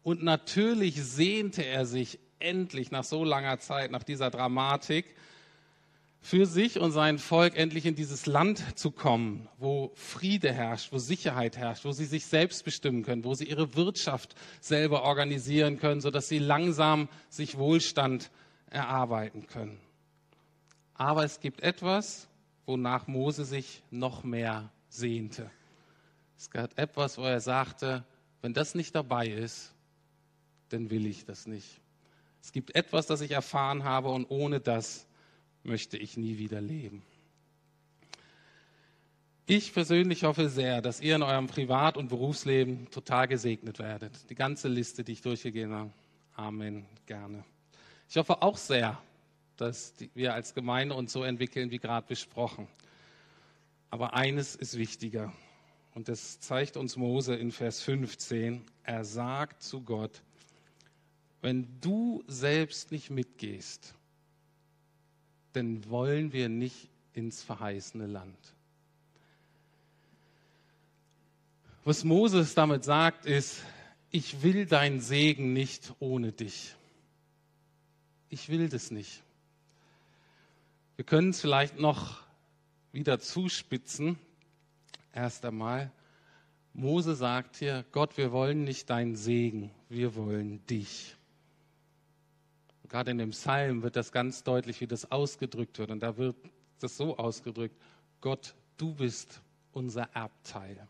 Und 0.03 0.23
natürlich 0.23 1.03
sehnte 1.03 1.65
er 1.65 1.87
sich 1.87 2.19
endlich 2.41 2.91
nach 2.91 3.05
so 3.05 3.23
langer 3.25 3.59
Zeit, 3.59 3.91
nach 3.91 4.03
dieser 4.03 4.31
Dramatik, 4.31 5.15
für 6.25 6.47
sich 6.47 6.79
und 6.79 6.93
sein 6.93 7.19
Volk 7.19 7.57
endlich 7.57 7.85
in 7.85 7.97
dieses 7.97 8.27
Land 8.27 8.79
zu 8.79 8.93
kommen, 8.93 9.49
wo 9.59 9.91
Friede 9.97 10.53
herrscht, 10.53 10.93
wo 10.93 10.99
Sicherheit 10.99 11.57
herrscht, 11.57 11.85
wo 11.85 11.91
sie 11.91 12.05
sich 12.05 12.27
selbst 12.27 12.65
bestimmen 12.65 13.03
können, 13.03 13.25
wo 13.25 13.35
sie 13.35 13.45
ihre 13.45 13.75
Wirtschaft 13.75 14.37
selber 14.61 15.03
organisieren 15.03 15.79
können, 15.79 16.01
sodass 16.01 16.29
sie 16.29 16.39
langsam 16.39 17.09
sich 17.29 17.59
Wohlstand 17.59 18.31
erarbeiten 18.71 19.49
können. 19.49 19.81
Aber 21.03 21.25
es 21.25 21.41
gibt 21.41 21.63
etwas, 21.63 22.29
wonach 22.65 23.09
Mose 23.09 23.45
sich 23.45 23.83
noch 23.91 24.23
mehr 24.23 24.71
sehnte. 24.89 25.51
Es 26.39 26.49
gab 26.49 26.79
etwas, 26.79 27.19
wo 27.19 27.25
er 27.25 27.41
sagte, 27.41 28.05
wenn 28.41 28.55
das 28.55 28.77
nicht 28.77 28.95
dabei 28.95 29.27
ist, 29.27 29.75
dann 30.69 30.91
will 30.91 31.07
ich 31.07 31.25
das 31.25 31.49
nicht. 31.49 31.81
Es 32.41 32.53
gibt 32.53 32.77
etwas, 32.77 33.09
das 33.09 33.21
ich 33.21 33.33
erfahren 33.33 33.83
habe 33.83 34.11
und 34.11 34.31
ohne 34.31 34.61
das 34.61 35.09
möchte 35.65 35.97
ich 35.97 36.17
nie 36.17 36.39
wieder 36.39 36.61
leben. 36.61 37.03
Ich 39.47 39.75
persönlich 39.75 40.23
hoffe 40.23 40.49
sehr, 40.49 40.83
dass 40.83 41.01
ihr 41.01 41.17
in 41.17 41.25
eurem 41.25 41.49
Privat- 41.49 41.97
und 41.97 42.11
Berufsleben 42.11 42.89
total 42.93 43.27
gesegnet 43.27 43.81
werdet. 43.81 44.31
Die 44.31 44.37
ganze 44.37 44.69
Liste, 44.69 45.03
die 45.03 45.13
ich 45.13 45.21
durchgegeben 45.21 45.75
habe. 45.75 45.91
Amen, 46.37 46.87
gerne. 47.07 47.43
Ich 48.09 48.17
hoffe 48.17 48.41
auch 48.41 48.57
sehr, 48.57 49.03
dass 49.63 49.95
wir 50.15 50.35
als 50.35 50.55
Gemeinde 50.55 50.95
uns 50.95 51.13
so 51.13 51.23
entwickeln, 51.23 51.71
wie 51.71 51.79
gerade 51.79 52.07
besprochen. 52.07 52.69
Aber 53.91 54.15
eines 54.15 54.57
ist 54.57 54.77
wichtiger. 54.77 55.33
Und 55.95 56.09
das 56.09 56.41
zeigt 56.41 56.77
uns 56.77 56.97
Mose 56.97 57.35
in 57.35 57.53
Vers 57.53 57.83
15. 57.83 58.65
Er 58.83 59.05
sagt 59.05 59.63
zu 59.63 59.83
Gott, 59.83 60.23
wenn 61.43 61.69
du 61.81 62.23
selbst 62.27 62.93
nicht 62.93 63.11
mitgehst, 63.11 63.95
denn 65.55 65.89
wollen 65.91 66.33
wir 66.33 66.49
nicht 66.49 66.89
ins 67.13 67.43
verheißene 67.43 68.07
Land. 68.07 68.39
Was 71.85 72.05
Moses 72.05 72.55
damit 72.55 72.85
sagt, 72.85 73.27
ist, 73.27 73.63
ich 74.11 74.43
will 74.43 74.67
deinen 74.67 75.01
Segen 75.01 75.53
nicht 75.53 75.93
ohne 75.99 76.33
dich. 76.33 76.75
Ich 78.31 78.49
will 78.49 78.69
das 78.69 78.91
nicht. 78.91 79.23
Wir 81.03 81.07
können 81.07 81.31
es 81.31 81.41
vielleicht 81.41 81.81
noch 81.81 82.23
wieder 82.93 83.19
zuspitzen. 83.19 84.21
Erst 85.13 85.45
einmal, 85.45 85.91
Mose 86.75 87.17
sagt 87.17 87.57
hier, 87.57 87.85
Gott, 87.91 88.17
wir 88.17 88.31
wollen 88.31 88.63
nicht 88.63 88.89
deinen 88.89 89.17
Segen, 89.17 89.73
wir 89.89 90.15
wollen 90.15 90.65
dich 90.69 91.17
gerade 92.93 93.11
in 93.11 93.19
dem 93.19 93.31
Psalm 93.31 93.83
wird 93.83 93.97
das 93.97 94.13
ganz 94.13 94.45
deutlich, 94.45 94.81
wie 94.81 94.87
das 94.87 95.11
ausgedrückt 95.11 95.79
wird. 95.81 95.91
Und 95.91 96.05
da 96.05 96.19
wird 96.19 96.37
das 96.79 96.97
so 96.97 97.17
ausgedrückt, 97.17 97.75
Gott, 98.21 98.55
du 98.77 98.95
bist 98.95 99.41
unser 99.73 100.09
Erbteil. 100.15 100.87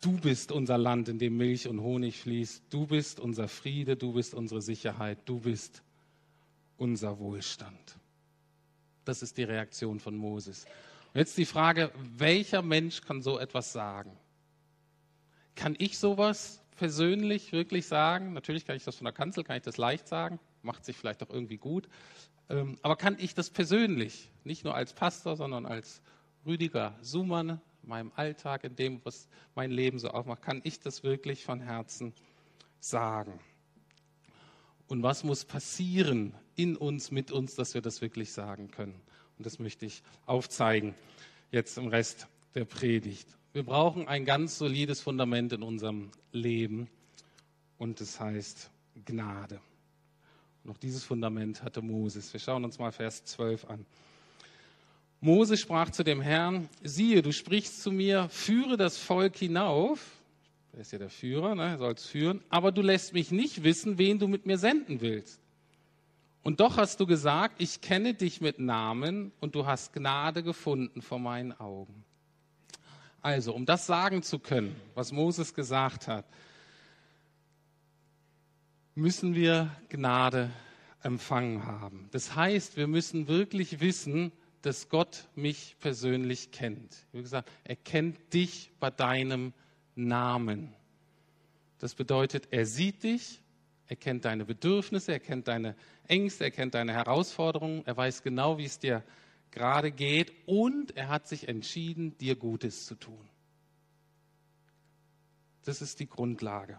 Du 0.00 0.12
bist 0.12 0.52
unser 0.52 0.78
Land, 0.78 1.08
in 1.08 1.18
dem 1.18 1.36
Milch 1.36 1.66
und 1.66 1.82
Honig 1.82 2.20
fließt. 2.20 2.62
Du 2.70 2.86
bist 2.86 3.20
unser 3.20 3.48
Friede, 3.48 3.96
du 3.96 4.12
bist 4.12 4.32
unsere 4.32 4.62
Sicherheit, 4.62 5.18
du 5.26 5.40
bist 5.40 5.82
unser 6.76 7.18
Wohlstand. 7.18 7.98
Das 9.08 9.22
ist 9.22 9.36
die 9.36 9.44
Reaktion 9.44 10.00
von 10.00 10.16
Moses. 10.16 10.66
Und 11.14 11.20
jetzt 11.20 11.36
die 11.38 11.46
Frage, 11.46 11.90
welcher 12.16 12.62
Mensch 12.62 13.00
kann 13.00 13.22
so 13.22 13.38
etwas 13.38 13.72
sagen? 13.72 14.16
Kann 15.56 15.74
ich 15.78 15.98
sowas 15.98 16.62
persönlich 16.76 17.52
wirklich 17.52 17.86
sagen? 17.86 18.34
Natürlich 18.34 18.64
kann 18.64 18.76
ich 18.76 18.84
das 18.84 18.96
von 18.96 19.06
der 19.06 19.14
Kanzel, 19.14 19.44
kann 19.44 19.56
ich 19.56 19.62
das 19.62 19.78
leicht 19.78 20.06
sagen 20.06 20.38
macht 20.62 20.84
sich 20.84 20.96
vielleicht 20.96 21.22
auch 21.22 21.30
irgendwie 21.30 21.58
gut. 21.58 21.88
Ähm, 22.48 22.78
aber 22.82 22.96
kann 22.96 23.16
ich 23.18 23.34
das 23.34 23.50
persönlich, 23.50 24.30
nicht 24.44 24.64
nur 24.64 24.74
als 24.74 24.92
Pastor, 24.92 25.36
sondern 25.36 25.66
als 25.66 26.00
Rüdiger 26.46 26.96
Sumann, 27.02 27.60
in 27.82 27.88
meinem 27.88 28.12
Alltag, 28.16 28.64
in 28.64 28.76
dem, 28.76 29.00
was 29.04 29.28
mein 29.54 29.70
Leben 29.70 29.98
so 29.98 30.08
aufmacht, 30.08 30.42
kann 30.42 30.60
ich 30.64 30.80
das 30.80 31.02
wirklich 31.02 31.44
von 31.44 31.60
Herzen 31.60 32.12
sagen? 32.80 33.40
Und 34.86 35.02
was 35.02 35.24
muss 35.24 35.44
passieren 35.44 36.34
in 36.58 36.76
uns, 36.76 37.10
mit 37.10 37.30
uns, 37.30 37.54
dass 37.54 37.74
wir 37.74 37.80
das 37.80 38.02
wirklich 38.02 38.32
sagen 38.32 38.70
können? 38.70 39.00
Und 39.38 39.46
das 39.46 39.58
möchte 39.58 39.86
ich 39.86 40.02
aufzeigen 40.26 40.94
jetzt 41.50 41.78
im 41.78 41.86
Rest 41.86 42.26
der 42.54 42.64
Predigt. 42.64 43.28
Wir 43.52 43.62
brauchen 43.62 44.08
ein 44.08 44.24
ganz 44.24 44.58
solides 44.58 45.00
Fundament 45.00 45.52
in 45.52 45.62
unserem 45.62 46.10
Leben 46.32 46.88
und 47.78 48.00
das 48.00 48.20
heißt 48.20 48.70
Gnade. 49.06 49.60
Und 50.64 50.72
auch 50.72 50.78
dieses 50.78 51.04
Fundament 51.04 51.62
hatte 51.62 51.80
Moses. 51.80 52.32
Wir 52.32 52.40
schauen 52.40 52.64
uns 52.64 52.78
mal 52.78 52.92
Vers 52.92 53.24
12 53.24 53.64
an. 53.66 53.86
Mose 55.20 55.56
sprach 55.56 55.90
zu 55.90 56.04
dem 56.04 56.20
Herrn, 56.20 56.68
siehe, 56.82 57.22
du 57.22 57.32
sprichst 57.32 57.82
zu 57.82 57.90
mir, 57.90 58.28
führe 58.28 58.76
das 58.76 58.98
Volk 58.98 59.36
hinauf. 59.36 60.18
Er 60.72 60.80
ist 60.80 60.92
ja 60.92 60.98
der 60.98 61.10
Führer, 61.10 61.54
ne? 61.54 61.70
er 61.70 61.78
soll 61.78 61.92
es 61.94 62.06
führen. 62.06 62.40
Aber 62.50 62.70
du 62.70 62.82
lässt 62.82 63.14
mich 63.14 63.30
nicht 63.30 63.64
wissen, 63.64 63.98
wen 63.98 64.18
du 64.18 64.28
mit 64.28 64.46
mir 64.46 64.58
senden 64.58 65.00
willst. 65.00 65.40
Und 66.42 66.60
doch 66.60 66.76
hast 66.76 67.00
du 67.00 67.06
gesagt, 67.06 67.60
ich 67.60 67.80
kenne 67.80 68.14
dich 68.14 68.40
mit 68.40 68.58
Namen 68.58 69.32
und 69.40 69.54
du 69.54 69.66
hast 69.66 69.92
Gnade 69.92 70.42
gefunden 70.42 71.02
vor 71.02 71.18
meinen 71.18 71.52
Augen. 71.52 72.04
Also, 73.20 73.52
um 73.52 73.66
das 73.66 73.86
sagen 73.86 74.22
zu 74.22 74.38
können, 74.38 74.74
was 74.94 75.12
Moses 75.12 75.54
gesagt 75.54 76.06
hat, 76.06 76.24
müssen 78.94 79.34
wir 79.34 79.70
Gnade 79.88 80.50
empfangen 81.02 81.66
haben. 81.66 82.08
Das 82.12 82.34
heißt, 82.34 82.76
wir 82.76 82.86
müssen 82.86 83.28
wirklich 83.28 83.80
wissen, 83.80 84.32
dass 84.62 84.88
Gott 84.88 85.28
mich 85.34 85.76
persönlich 85.80 86.50
kennt. 86.50 87.06
Wie 87.12 87.22
gesagt, 87.22 87.50
er 87.64 87.76
kennt 87.76 88.32
dich 88.34 88.70
bei 88.80 88.90
deinem 88.90 89.52
Namen. 89.94 90.72
Das 91.78 91.94
bedeutet, 91.94 92.48
er 92.50 92.66
sieht 92.66 93.04
dich, 93.04 93.40
er 93.88 93.96
kennt 93.96 94.26
deine 94.26 94.44
Bedürfnisse, 94.44 95.12
er 95.12 95.20
kennt 95.20 95.48
deine 95.48 95.74
Ängste, 96.06 96.44
er 96.44 96.50
kennt 96.50 96.74
deine 96.74 96.92
Herausforderungen, 96.92 97.82
er 97.86 97.96
weiß 97.96 98.22
genau, 98.22 98.58
wie 98.58 98.66
es 98.66 98.78
dir 98.78 99.02
gerade 99.50 99.90
geht 99.90 100.32
und 100.46 100.94
er 100.94 101.08
hat 101.08 101.26
sich 101.26 101.48
entschieden, 101.48 102.16
dir 102.18 102.36
Gutes 102.36 102.84
zu 102.84 102.94
tun. 102.94 103.28
Das 105.64 105.80
ist 105.80 106.00
die 106.00 106.08
Grundlage. 106.08 106.78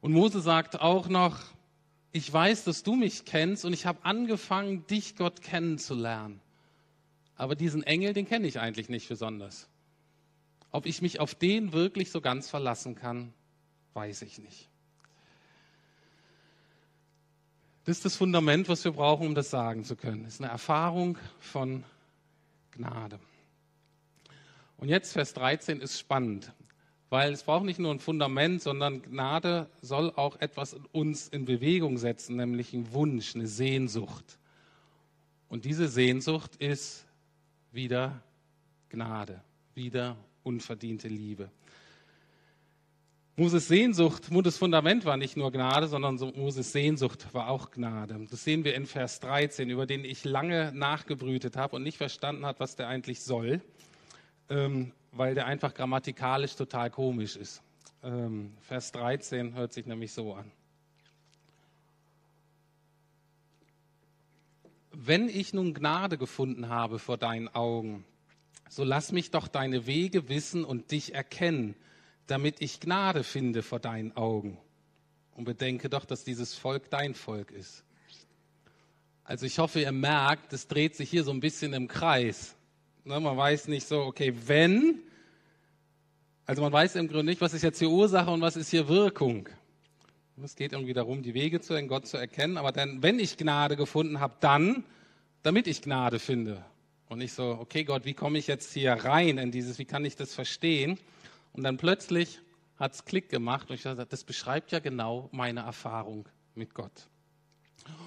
Und 0.00 0.12
Mose 0.12 0.40
sagt 0.40 0.80
auch 0.80 1.08
noch, 1.08 1.40
ich 2.12 2.32
weiß, 2.32 2.64
dass 2.64 2.82
du 2.84 2.94
mich 2.94 3.24
kennst 3.24 3.64
und 3.64 3.72
ich 3.72 3.84
habe 3.84 4.04
angefangen, 4.04 4.86
dich 4.86 5.16
Gott 5.16 5.42
kennenzulernen. 5.42 6.40
Aber 7.34 7.56
diesen 7.56 7.82
Engel, 7.82 8.12
den 8.12 8.26
kenne 8.26 8.46
ich 8.46 8.60
eigentlich 8.60 8.88
nicht 8.88 9.08
besonders. 9.08 9.68
Ob 10.70 10.86
ich 10.86 11.02
mich 11.02 11.18
auf 11.18 11.34
den 11.34 11.72
wirklich 11.72 12.10
so 12.10 12.20
ganz 12.20 12.48
verlassen 12.48 12.94
kann, 12.94 13.32
weiß 13.94 14.22
ich 14.22 14.38
nicht. 14.38 14.71
Das 17.84 17.96
ist 17.96 18.04
das 18.04 18.16
Fundament, 18.16 18.68
was 18.68 18.84
wir 18.84 18.92
brauchen, 18.92 19.26
um 19.26 19.34
das 19.34 19.50
sagen 19.50 19.84
zu 19.84 19.96
können. 19.96 20.24
Das 20.24 20.34
ist 20.34 20.40
eine 20.40 20.50
Erfahrung 20.50 21.18
von 21.40 21.84
Gnade. 22.72 23.18
Und 24.78 24.88
jetzt 24.88 25.12
Vers 25.12 25.34
13 25.34 25.80
ist 25.80 25.98
spannend 25.98 26.52
weil 27.12 27.34
es 27.34 27.42
braucht 27.42 27.66
nicht 27.66 27.78
nur 27.78 27.92
ein 27.92 27.98
Fundament, 27.98 28.62
sondern 28.62 29.02
Gnade 29.02 29.68
soll 29.82 30.10
auch 30.16 30.40
etwas 30.40 30.72
in 30.72 30.86
uns 30.92 31.28
in 31.28 31.44
Bewegung 31.44 31.98
setzen, 31.98 32.36
nämlich 32.36 32.72
einen 32.72 32.90
Wunsch, 32.94 33.34
eine 33.34 33.46
Sehnsucht. 33.46 34.38
Und 35.50 35.66
diese 35.66 35.88
Sehnsucht 35.88 36.56
ist 36.56 37.04
wieder 37.70 38.22
Gnade, 38.88 39.42
wieder 39.74 40.16
unverdiente 40.42 41.08
Liebe. 41.08 41.50
Moses 43.36 43.68
Sehnsucht, 43.68 44.30
Moses 44.30 44.58
Fundament 44.58 45.04
war 45.04 45.16
nicht 45.16 45.36
nur 45.36 45.50
Gnade, 45.50 45.88
sondern 45.88 46.16
Moses 46.36 46.72
Sehnsucht 46.72 47.32
war 47.32 47.48
auch 47.48 47.70
Gnade. 47.70 48.26
Das 48.30 48.44
sehen 48.44 48.64
wir 48.64 48.74
in 48.74 48.86
Vers 48.86 49.20
13, 49.20 49.70
über 49.70 49.86
den 49.86 50.04
ich 50.04 50.24
lange 50.24 50.70
nachgebrütet 50.74 51.56
habe 51.56 51.76
und 51.76 51.82
nicht 51.82 51.96
verstanden 51.96 52.44
habe, 52.44 52.60
was 52.60 52.76
der 52.76 52.88
eigentlich 52.88 53.22
soll. 53.22 53.62
Ähm, 54.50 54.92
weil 55.12 55.34
der 55.34 55.46
einfach 55.46 55.74
grammatikalisch 55.74 56.56
total 56.56 56.90
komisch 56.90 57.36
ist. 57.36 57.62
Ähm, 58.02 58.52
Vers 58.62 58.92
13 58.92 59.54
hört 59.54 59.72
sich 59.72 59.86
nämlich 59.86 60.12
so 60.12 60.34
an. 60.34 60.50
Wenn 64.90 65.28
ich 65.28 65.54
nun 65.54 65.74
Gnade 65.74 66.18
gefunden 66.18 66.68
habe 66.68 66.98
vor 66.98 67.18
deinen 67.18 67.48
Augen, 67.48 68.04
so 68.68 68.84
lass 68.84 69.12
mich 69.12 69.30
doch 69.30 69.48
deine 69.48 69.86
Wege 69.86 70.28
wissen 70.28 70.64
und 70.64 70.90
dich 70.90 71.14
erkennen, 71.14 71.74
damit 72.26 72.60
ich 72.60 72.80
Gnade 72.80 73.24
finde 73.24 73.62
vor 73.62 73.80
deinen 73.80 74.16
Augen. 74.16 74.58
Und 75.34 75.44
bedenke 75.44 75.88
doch, 75.88 76.04
dass 76.04 76.24
dieses 76.24 76.54
Volk 76.54 76.90
dein 76.90 77.14
Volk 77.14 77.50
ist. 77.50 77.84
Also 79.24 79.46
ich 79.46 79.58
hoffe, 79.58 79.80
ihr 79.80 79.92
merkt, 79.92 80.52
es 80.52 80.68
dreht 80.68 80.94
sich 80.96 81.08
hier 81.08 81.24
so 81.24 81.30
ein 81.30 81.40
bisschen 81.40 81.72
im 81.72 81.88
Kreis. 81.88 82.54
Ne, 83.04 83.18
man 83.18 83.36
weiß 83.36 83.68
nicht 83.68 83.86
so, 83.86 84.02
okay, 84.02 84.34
wenn, 84.46 85.00
also 86.44 86.62
man 86.62 86.72
weiß 86.72 86.96
im 86.96 87.08
Grunde 87.08 87.24
nicht, 87.24 87.40
was 87.40 87.54
ist 87.54 87.62
jetzt 87.62 87.80
die 87.80 87.86
Ursache 87.86 88.30
und 88.30 88.40
was 88.40 88.56
ist 88.56 88.70
hier 88.70 88.88
Wirkung. 88.88 89.48
Es 90.42 90.56
geht 90.56 90.72
irgendwie 90.72 90.92
darum, 90.92 91.22
die 91.22 91.34
Wege 91.34 91.60
zu 91.60 91.80
Gott 91.86 92.06
zu 92.06 92.16
erkennen. 92.16 92.56
Aber 92.56 92.72
dann, 92.72 93.02
wenn 93.02 93.18
ich 93.18 93.36
Gnade 93.36 93.76
gefunden 93.76 94.18
habe, 94.18 94.34
dann, 94.40 94.84
damit 95.42 95.66
ich 95.66 95.82
Gnade 95.82 96.18
finde. 96.18 96.64
Und 97.08 97.20
ich 97.20 97.32
so, 97.32 97.58
okay 97.60 97.84
Gott, 97.84 98.04
wie 98.04 98.14
komme 98.14 98.38
ich 98.38 98.46
jetzt 98.46 98.72
hier 98.72 98.92
rein 98.92 99.38
in 99.38 99.50
dieses, 99.50 99.78
wie 99.78 99.84
kann 99.84 100.04
ich 100.04 100.16
das 100.16 100.34
verstehen? 100.34 100.98
Und 101.52 101.62
dann 101.64 101.76
plötzlich 101.76 102.40
hat 102.76 102.94
es 102.94 103.04
Klick 103.04 103.28
gemacht 103.28 103.70
und 103.70 103.76
ich 103.76 103.82
dachte, 103.82 104.06
das 104.06 104.24
beschreibt 104.24 104.72
ja 104.72 104.78
genau 104.78 105.28
meine 105.32 105.60
Erfahrung 105.60 106.28
mit 106.54 106.74
Gott. 106.74 107.08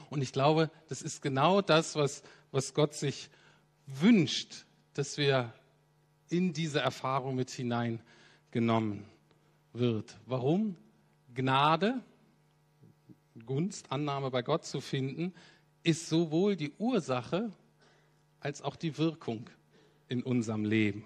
Und 0.09 0.21
ich 0.21 0.31
glaube, 0.31 0.71
das 0.87 1.01
ist 1.01 1.21
genau 1.21 1.61
das, 1.61 1.95
was, 1.95 2.23
was 2.51 2.73
Gott 2.73 2.93
sich 2.93 3.29
wünscht, 3.85 4.65
dass 4.93 5.17
wir 5.17 5.53
in 6.29 6.53
diese 6.53 6.79
Erfahrung 6.79 7.35
mit 7.35 7.51
hineingenommen 7.51 9.05
wird. 9.73 10.17
Warum? 10.25 10.75
Gnade, 11.33 12.01
Gunst, 13.45 13.91
Annahme 13.91 14.31
bei 14.31 14.41
Gott 14.41 14.65
zu 14.65 14.81
finden, 14.81 15.33
ist 15.83 16.07
sowohl 16.07 16.55
die 16.55 16.71
Ursache 16.77 17.51
als 18.39 18.61
auch 18.61 18.75
die 18.75 18.97
Wirkung 18.97 19.49
in 20.07 20.23
unserem 20.23 20.65
Leben. 20.65 21.03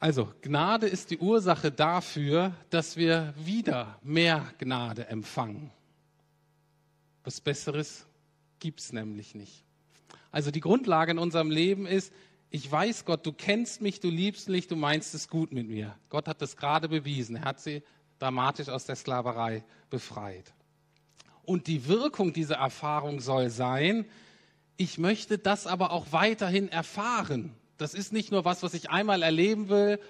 Also 0.00 0.32
Gnade 0.42 0.86
ist 0.86 1.10
die 1.10 1.18
Ursache 1.18 1.72
dafür, 1.72 2.54
dass 2.70 2.96
wir 2.96 3.34
wieder 3.36 3.98
mehr 4.02 4.46
Gnade 4.58 5.08
empfangen. 5.08 5.72
Was 7.24 7.40
Besseres 7.40 8.06
gibt 8.60 8.80
es 8.80 8.92
nämlich 8.92 9.34
nicht. 9.34 9.64
Also 10.30 10.50
die 10.50 10.60
Grundlage 10.60 11.10
in 11.10 11.18
unserem 11.18 11.50
Leben 11.50 11.86
ist, 11.86 12.12
ich 12.50 12.70
weiß 12.70 13.04
Gott, 13.04 13.26
du 13.26 13.32
kennst 13.32 13.82
mich, 13.82 14.00
du 14.00 14.08
liebst 14.08 14.48
mich, 14.48 14.68
du 14.68 14.76
meinst 14.76 15.14
es 15.14 15.28
gut 15.28 15.52
mit 15.52 15.68
mir. 15.68 15.94
Gott 16.08 16.28
hat 16.28 16.40
das 16.40 16.56
gerade 16.56 16.88
bewiesen. 16.88 17.36
Er 17.36 17.44
hat 17.44 17.60
sie 17.60 17.82
dramatisch 18.18 18.68
aus 18.68 18.84
der 18.84 18.96
Sklaverei 18.96 19.64
befreit. 19.90 20.54
Und 21.44 21.66
die 21.66 21.88
Wirkung 21.88 22.32
dieser 22.32 22.56
Erfahrung 22.56 23.20
soll 23.20 23.50
sein, 23.50 24.06
ich 24.76 24.96
möchte 24.96 25.38
das 25.38 25.66
aber 25.66 25.90
auch 25.90 26.12
weiterhin 26.12 26.68
erfahren. 26.68 27.54
Das 27.78 27.94
ist 27.94 28.12
nicht 28.12 28.32
nur 28.32 28.44
was, 28.44 28.62
was 28.62 28.74
ich 28.74 28.90
einmal 28.90 29.22
erleben 29.22 29.68
will, 29.68 30.00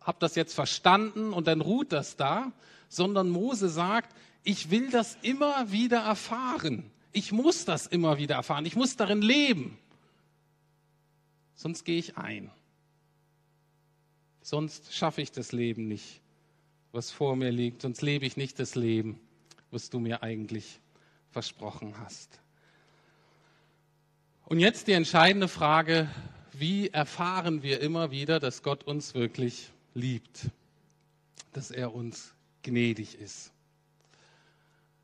habe 0.00 0.18
das 0.20 0.34
jetzt 0.34 0.54
verstanden 0.54 1.32
und 1.32 1.46
dann 1.46 1.62
ruht 1.62 1.92
das 1.92 2.16
da, 2.16 2.52
sondern 2.88 3.30
Mose 3.30 3.68
sagt, 3.68 4.14
ich 4.44 4.70
will 4.70 4.90
das 4.90 5.16
immer 5.22 5.72
wieder 5.72 6.00
erfahren. 6.00 6.90
Ich 7.12 7.32
muss 7.32 7.64
das 7.64 7.86
immer 7.86 8.18
wieder 8.18 8.34
erfahren. 8.34 8.66
Ich 8.66 8.76
muss 8.76 8.96
darin 8.96 9.22
leben. 9.22 9.78
Sonst 11.54 11.84
gehe 11.84 11.98
ich 11.98 12.18
ein. 12.18 12.50
Sonst 14.42 14.94
schaffe 14.94 15.22
ich 15.22 15.32
das 15.32 15.52
Leben 15.52 15.88
nicht, 15.88 16.20
was 16.92 17.10
vor 17.10 17.36
mir 17.36 17.50
liegt. 17.50 17.80
Sonst 17.80 18.02
lebe 18.02 18.26
ich 18.26 18.36
nicht 18.36 18.58
das 18.58 18.74
Leben, 18.74 19.18
was 19.70 19.88
du 19.88 19.98
mir 19.98 20.22
eigentlich 20.22 20.80
versprochen 21.30 21.94
hast. 22.00 22.40
Und 24.44 24.60
jetzt 24.60 24.88
die 24.88 24.92
entscheidende 24.92 25.48
Frage, 25.48 26.10
wie 26.60 26.88
erfahren 26.88 27.62
wir 27.62 27.80
immer 27.80 28.10
wieder, 28.10 28.40
dass 28.40 28.62
Gott 28.62 28.84
uns 28.84 29.14
wirklich 29.14 29.70
liebt, 29.94 30.50
dass 31.52 31.70
er 31.70 31.94
uns 31.94 32.34
gnädig 32.62 33.18
ist. 33.18 33.52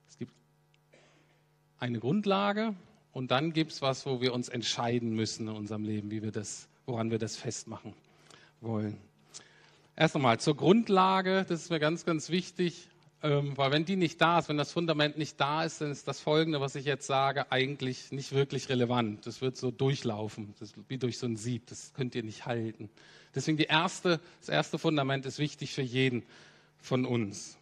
Es 0.08 0.18
gibt 0.18 0.32
eine 1.78 2.00
Grundlage 2.00 2.74
und 3.12 3.30
dann 3.30 3.52
gibt 3.52 3.72
es 3.72 3.82
was, 3.82 4.06
wo 4.06 4.20
wir 4.20 4.32
uns 4.32 4.48
entscheiden 4.48 5.14
müssen 5.14 5.48
in 5.48 5.54
unserem 5.54 5.84
Leben, 5.84 6.10
wie 6.10 6.22
wir 6.22 6.32
das, 6.32 6.68
woran 6.86 7.10
wir 7.10 7.18
das 7.18 7.36
festmachen 7.36 7.94
wollen. 8.60 8.96
Erst 9.96 10.16
einmal 10.16 10.40
zur 10.40 10.56
Grundlage, 10.56 11.44
das 11.48 11.62
ist 11.62 11.70
mir 11.70 11.80
ganz, 11.80 12.04
ganz 12.04 12.30
wichtig. 12.30 12.88
Ähm, 13.22 13.56
weil 13.56 13.70
wenn 13.70 13.84
die 13.84 13.96
nicht 13.96 14.20
da 14.20 14.38
ist, 14.38 14.48
wenn 14.48 14.56
das 14.56 14.72
Fundament 14.72 15.18
nicht 15.18 15.38
da 15.38 15.64
ist, 15.64 15.80
dann 15.80 15.90
ist 15.90 16.08
das 16.08 16.20
Folgende, 16.20 16.60
was 16.60 16.74
ich 16.74 16.86
jetzt 16.86 17.06
sage, 17.06 17.52
eigentlich 17.52 18.12
nicht 18.12 18.32
wirklich 18.32 18.70
relevant. 18.70 19.26
Das 19.26 19.42
wird 19.42 19.58
so 19.58 19.70
durchlaufen, 19.70 20.54
das 20.58 20.72
wie 20.88 20.96
durch 20.96 21.18
so 21.18 21.26
ein 21.26 21.36
Sieb. 21.36 21.66
Das 21.66 21.92
könnt 21.92 22.14
ihr 22.14 22.22
nicht 22.22 22.46
halten. 22.46 22.88
Deswegen 23.34 23.58
die 23.58 23.64
erste, 23.64 24.20
das 24.40 24.48
erste 24.48 24.78
Fundament 24.78 25.26
ist 25.26 25.38
wichtig 25.38 25.74
für 25.74 25.82
jeden 25.82 26.24
von 26.78 27.04
uns. 27.04 27.58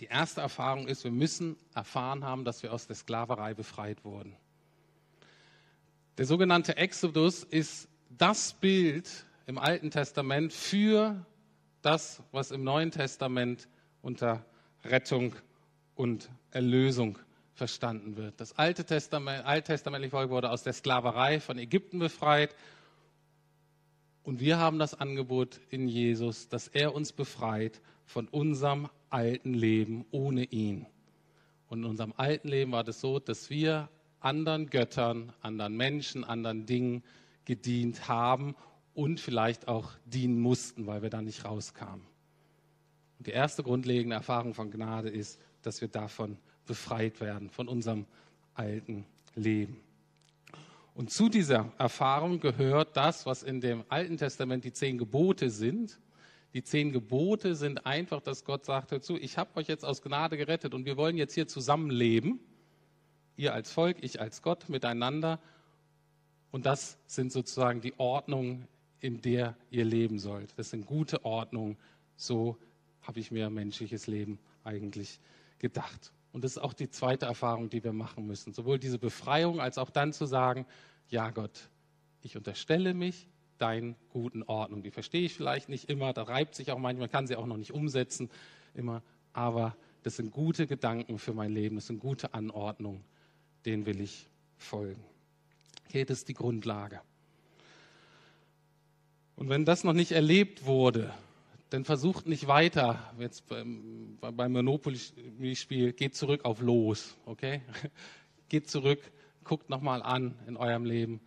Die 0.00 0.06
erste 0.06 0.40
Erfahrung 0.40 0.88
ist, 0.88 1.04
wir 1.04 1.10
müssen 1.10 1.56
erfahren 1.74 2.24
haben, 2.24 2.44
dass 2.44 2.62
wir 2.62 2.72
aus 2.72 2.86
der 2.86 2.96
Sklaverei 2.96 3.52
befreit 3.52 4.04
wurden. 4.04 4.34
Der 6.16 6.24
sogenannte 6.24 6.76
Exodus 6.76 7.44
ist 7.44 7.88
das 8.08 8.54
Bild 8.54 9.26
im 9.46 9.58
Alten 9.58 9.90
Testament 9.90 10.52
für 10.52 11.24
das, 11.82 12.22
was 12.32 12.50
im 12.50 12.64
Neuen 12.64 12.90
Testament 12.90 13.68
unter 14.08 14.42
Rettung 14.84 15.34
und 15.94 16.30
Erlösung 16.50 17.18
verstanden 17.52 18.16
wird. 18.16 18.40
Das 18.40 18.56
Alte 18.56 18.86
Testament, 18.86 19.44
alttestamentliche 19.44 20.12
Volk 20.12 20.30
wurde 20.30 20.50
aus 20.50 20.62
der 20.62 20.72
Sklaverei 20.72 21.40
von 21.40 21.58
Ägypten 21.58 21.98
befreit. 21.98 22.54
Und 24.22 24.40
wir 24.40 24.58
haben 24.58 24.78
das 24.78 24.98
Angebot 24.98 25.60
in 25.68 25.88
Jesus, 25.88 26.48
dass 26.48 26.68
er 26.68 26.94
uns 26.94 27.12
befreit 27.12 27.82
von 28.06 28.28
unserem 28.28 28.88
alten 29.10 29.52
Leben 29.52 30.06
ohne 30.10 30.44
ihn. 30.44 30.86
Und 31.68 31.80
in 31.80 31.84
unserem 31.84 32.14
alten 32.16 32.48
Leben 32.48 32.72
war 32.72 32.84
das 32.84 33.02
so, 33.02 33.18
dass 33.18 33.50
wir 33.50 33.90
anderen 34.20 34.70
Göttern, 34.70 35.34
anderen 35.42 35.76
Menschen, 35.76 36.24
anderen 36.24 36.64
Dingen 36.64 37.04
gedient 37.44 38.08
haben 38.08 38.56
und 38.94 39.20
vielleicht 39.20 39.68
auch 39.68 39.90
dienen 40.06 40.40
mussten, 40.40 40.86
weil 40.86 41.02
wir 41.02 41.10
da 41.10 41.20
nicht 41.20 41.44
rauskamen. 41.44 42.07
Und 43.18 43.26
die 43.26 43.32
erste 43.32 43.62
grundlegende 43.62 44.16
Erfahrung 44.16 44.54
von 44.54 44.70
Gnade 44.70 45.08
ist, 45.08 45.40
dass 45.62 45.80
wir 45.80 45.88
davon 45.88 46.38
befreit 46.66 47.20
werden, 47.20 47.50
von 47.50 47.68
unserem 47.68 48.06
alten 48.54 49.04
Leben. 49.34 49.80
Und 50.94 51.10
zu 51.10 51.28
dieser 51.28 51.72
Erfahrung 51.78 52.40
gehört 52.40 52.96
das, 52.96 53.24
was 53.26 53.42
in 53.42 53.60
dem 53.60 53.84
Alten 53.88 54.16
Testament 54.16 54.64
die 54.64 54.72
zehn 54.72 54.98
Gebote 54.98 55.50
sind. 55.50 56.00
Die 56.54 56.62
zehn 56.62 56.92
Gebote 56.92 57.54
sind 57.54 57.86
einfach, 57.86 58.20
dass 58.20 58.44
Gott 58.44 58.64
sagt, 58.64 58.90
hör 58.90 59.00
zu, 59.00 59.16
ich 59.16 59.38
habe 59.38 59.56
euch 59.56 59.68
jetzt 59.68 59.84
aus 59.84 60.02
Gnade 60.02 60.36
gerettet 60.36 60.74
und 60.74 60.86
wir 60.86 60.96
wollen 60.96 61.16
jetzt 61.16 61.34
hier 61.34 61.46
zusammenleben. 61.46 62.40
Ihr 63.36 63.54
als 63.54 63.70
Volk, 63.70 63.98
ich 64.00 64.20
als 64.20 64.42
Gott 64.42 64.68
miteinander. 64.68 65.38
Und 66.50 66.66
das 66.66 66.98
sind 67.06 67.30
sozusagen 67.30 67.80
die 67.80 67.96
Ordnungen, 67.98 68.66
in 69.00 69.20
der 69.20 69.56
ihr 69.70 69.84
leben 69.84 70.18
sollt. 70.18 70.58
Das 70.58 70.70
sind 70.70 70.86
gute 70.86 71.24
Ordnungen, 71.24 71.76
so 72.16 72.58
habe 73.08 73.20
ich 73.20 73.30
mir 73.30 73.48
menschliches 73.48 74.06
Leben 74.06 74.38
eigentlich 74.64 75.18
gedacht. 75.58 76.12
Und 76.32 76.44
das 76.44 76.52
ist 76.52 76.58
auch 76.58 76.74
die 76.74 76.90
zweite 76.90 77.24
Erfahrung, 77.24 77.70
die 77.70 77.82
wir 77.82 77.94
machen 77.94 78.26
müssen. 78.26 78.52
Sowohl 78.52 78.78
diese 78.78 78.98
Befreiung 78.98 79.62
als 79.62 79.78
auch 79.78 79.88
dann 79.88 80.12
zu 80.12 80.26
sagen, 80.26 80.66
ja 81.08 81.30
Gott, 81.30 81.70
ich 82.20 82.36
unterstelle 82.36 82.92
mich 82.92 83.26
deinen 83.56 83.96
guten 84.10 84.42
Ordnung. 84.42 84.82
Die 84.82 84.90
verstehe 84.90 85.22
ich 85.22 85.32
vielleicht 85.32 85.70
nicht 85.70 85.88
immer, 85.88 86.12
da 86.12 86.24
reibt 86.24 86.54
sich 86.54 86.70
auch 86.70 86.78
manchmal, 86.78 87.08
kann 87.08 87.26
sie 87.26 87.36
auch 87.36 87.46
noch 87.46 87.56
nicht 87.56 87.72
umsetzen 87.72 88.28
immer, 88.74 89.02
aber 89.32 89.74
das 90.02 90.16
sind 90.16 90.30
gute 90.30 90.66
Gedanken 90.66 91.18
für 91.18 91.32
mein 91.32 91.50
Leben, 91.50 91.76
das 91.76 91.86
sind 91.86 92.00
gute 92.00 92.34
Anordnungen, 92.34 93.02
denen 93.64 93.86
will 93.86 94.02
ich 94.02 94.28
folgen. 94.58 95.02
Okay, 95.86 96.04
das 96.04 96.18
ist 96.18 96.28
die 96.28 96.34
Grundlage. 96.34 97.00
Und 99.34 99.48
wenn 99.48 99.64
das 99.64 99.82
noch 99.82 99.94
nicht 99.94 100.12
erlebt 100.12 100.66
wurde, 100.66 101.10
dann 101.70 101.84
versucht 101.84 102.26
nicht 102.26 102.46
weiter, 102.46 103.12
jetzt 103.18 103.46
beim, 103.46 104.18
beim 104.20 104.52
Monopoly-Spiel, 104.52 105.92
geht 105.92 106.14
zurück 106.14 106.44
auf 106.44 106.60
los, 106.60 107.16
okay? 107.26 107.62
Geht 108.48 108.70
zurück, 108.70 109.00
guckt 109.44 109.68
nochmal 109.68 110.02
an 110.02 110.34
in 110.46 110.56
eurem 110.56 110.86
Leben. 110.86 111.20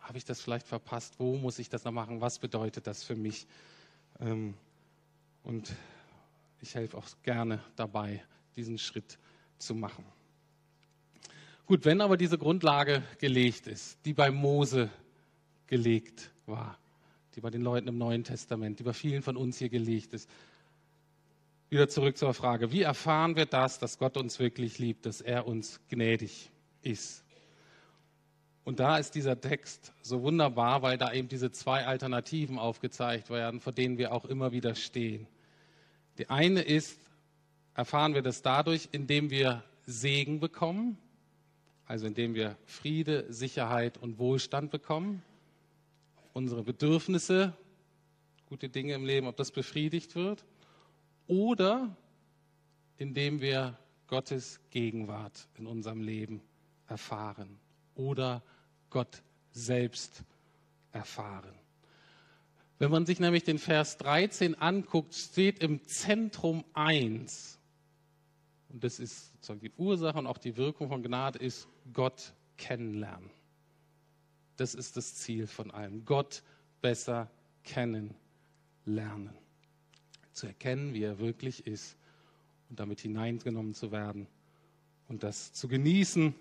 Habe 0.00 0.18
ich 0.18 0.24
das 0.24 0.40
vielleicht 0.40 0.66
verpasst? 0.66 1.14
Wo 1.18 1.36
muss 1.36 1.60
ich 1.60 1.68
das 1.68 1.84
noch 1.84 1.92
machen? 1.92 2.20
Was 2.20 2.40
bedeutet 2.40 2.88
das 2.88 3.04
für 3.04 3.14
mich? 3.14 3.46
Ähm, 4.18 4.54
und 5.44 5.72
ich 6.60 6.74
helfe 6.74 6.96
auch 6.98 7.06
gerne 7.22 7.62
dabei, 7.76 8.24
diesen 8.56 8.78
Schritt 8.78 9.16
zu 9.58 9.76
machen. 9.76 10.04
Gut, 11.66 11.84
wenn 11.84 12.00
aber 12.00 12.16
diese 12.16 12.36
Grundlage 12.36 13.04
gelegt 13.18 13.68
ist, 13.68 14.04
die 14.04 14.12
bei 14.12 14.32
Mose 14.32 14.90
gelegt 15.68 16.32
war, 16.46 16.79
die 17.34 17.40
bei 17.40 17.50
den 17.50 17.62
Leuten 17.62 17.88
im 17.88 17.98
Neuen 17.98 18.24
Testament, 18.24 18.78
die 18.78 18.82
bei 18.82 18.92
vielen 18.92 19.22
von 19.22 19.36
uns 19.36 19.58
hier 19.58 19.68
gelegt 19.68 20.14
ist. 20.14 20.28
Wieder 21.68 21.88
zurück 21.88 22.16
zur 22.16 22.34
Frage, 22.34 22.72
wie 22.72 22.82
erfahren 22.82 23.36
wir 23.36 23.46
das, 23.46 23.78
dass 23.78 23.98
Gott 23.98 24.16
uns 24.16 24.40
wirklich 24.40 24.78
liebt, 24.78 25.06
dass 25.06 25.20
er 25.20 25.46
uns 25.46 25.80
gnädig 25.88 26.50
ist? 26.82 27.24
Und 28.64 28.80
da 28.80 28.98
ist 28.98 29.14
dieser 29.14 29.40
Text 29.40 29.92
so 30.02 30.22
wunderbar, 30.22 30.82
weil 30.82 30.98
da 30.98 31.12
eben 31.12 31.28
diese 31.28 31.50
zwei 31.50 31.86
Alternativen 31.86 32.58
aufgezeigt 32.58 33.30
werden, 33.30 33.60
vor 33.60 33.72
denen 33.72 33.98
wir 33.98 34.12
auch 34.12 34.24
immer 34.24 34.52
wieder 34.52 34.74
stehen. 34.74 35.26
Die 36.18 36.28
eine 36.28 36.62
ist, 36.62 37.00
erfahren 37.74 38.14
wir 38.14 38.22
das 38.22 38.42
dadurch, 38.42 38.88
indem 38.92 39.30
wir 39.30 39.64
Segen 39.86 40.40
bekommen, 40.40 40.98
also 41.86 42.06
indem 42.06 42.34
wir 42.34 42.56
Friede, 42.66 43.26
Sicherheit 43.32 43.96
und 43.96 44.18
Wohlstand 44.18 44.70
bekommen 44.70 45.22
unsere 46.32 46.62
Bedürfnisse, 46.62 47.56
gute 48.46 48.68
Dinge 48.68 48.94
im 48.94 49.04
Leben, 49.04 49.26
ob 49.26 49.36
das 49.36 49.50
befriedigt 49.50 50.14
wird. 50.14 50.44
Oder 51.26 51.96
indem 52.96 53.40
wir 53.40 53.78
Gottes 54.08 54.60
Gegenwart 54.70 55.48
in 55.56 55.66
unserem 55.66 56.02
Leben 56.02 56.42
erfahren 56.88 57.58
oder 57.94 58.42
Gott 58.90 59.22
selbst 59.52 60.24
erfahren. 60.92 61.54
Wenn 62.78 62.90
man 62.90 63.06
sich 63.06 63.20
nämlich 63.20 63.44
den 63.44 63.58
Vers 63.58 63.98
13 63.98 64.54
anguckt, 64.56 65.14
steht 65.14 65.62
im 65.62 65.84
Zentrum 65.84 66.64
1, 66.74 67.58
und 68.70 68.82
das 68.82 68.98
ist 68.98 69.32
sozusagen 69.34 69.60
die 69.60 69.72
Ursache 69.76 70.18
und 70.18 70.26
auch 70.26 70.38
die 70.38 70.56
Wirkung 70.56 70.88
von 70.88 71.02
Gnade, 71.02 71.38
ist 71.38 71.68
Gott 71.92 72.32
kennenlernen. 72.56 73.30
Das 74.60 74.74
ist 74.74 74.98
das 74.98 75.14
Ziel 75.14 75.46
von 75.46 75.70
allem. 75.70 76.04
Gott 76.04 76.42
besser 76.82 77.30
kennenlernen. 77.64 79.32
Zu 80.34 80.48
erkennen, 80.48 80.92
wie 80.92 81.02
er 81.02 81.18
wirklich 81.18 81.66
ist 81.66 81.96
und 82.68 82.78
damit 82.78 83.00
hineingenommen 83.00 83.72
zu 83.72 83.90
werden 83.90 84.26
und 85.08 85.22
das 85.22 85.54
zu 85.54 85.66
genießen 85.66 86.34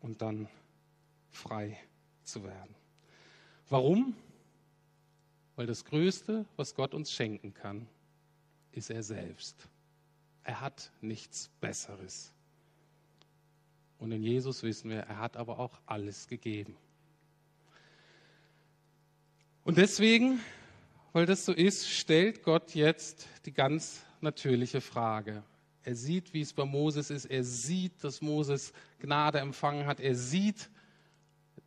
und 0.00 0.22
dann 0.22 0.48
frei 1.30 1.78
zu 2.24 2.42
werden. 2.42 2.74
Warum? 3.68 4.16
Weil 5.54 5.68
das 5.68 5.84
Größte, 5.84 6.46
was 6.56 6.74
Gott 6.74 6.94
uns 6.94 7.12
schenken 7.12 7.54
kann, 7.54 7.86
ist 8.72 8.90
er 8.90 9.04
selbst. 9.04 9.68
Er 10.42 10.60
hat 10.60 10.90
nichts 11.00 11.48
Besseres. 11.60 12.32
Und 14.02 14.10
in 14.10 14.24
Jesus 14.24 14.64
wissen 14.64 14.90
wir, 14.90 15.02
er 15.02 15.20
hat 15.20 15.36
aber 15.36 15.60
auch 15.60 15.78
alles 15.86 16.26
gegeben. 16.26 16.76
Und 19.62 19.78
deswegen, 19.78 20.40
weil 21.12 21.24
das 21.24 21.44
so 21.44 21.52
ist, 21.52 21.88
stellt 21.88 22.42
Gott 22.42 22.74
jetzt 22.74 23.28
die 23.46 23.52
ganz 23.52 24.04
natürliche 24.20 24.80
Frage. 24.80 25.44
Er 25.84 25.94
sieht, 25.94 26.34
wie 26.34 26.40
es 26.40 26.52
bei 26.52 26.64
Moses 26.64 27.10
ist. 27.10 27.26
Er 27.26 27.44
sieht, 27.44 28.02
dass 28.02 28.20
Moses 28.20 28.72
Gnade 28.98 29.38
empfangen 29.38 29.86
hat. 29.86 30.00
Er 30.00 30.16
sieht, 30.16 30.68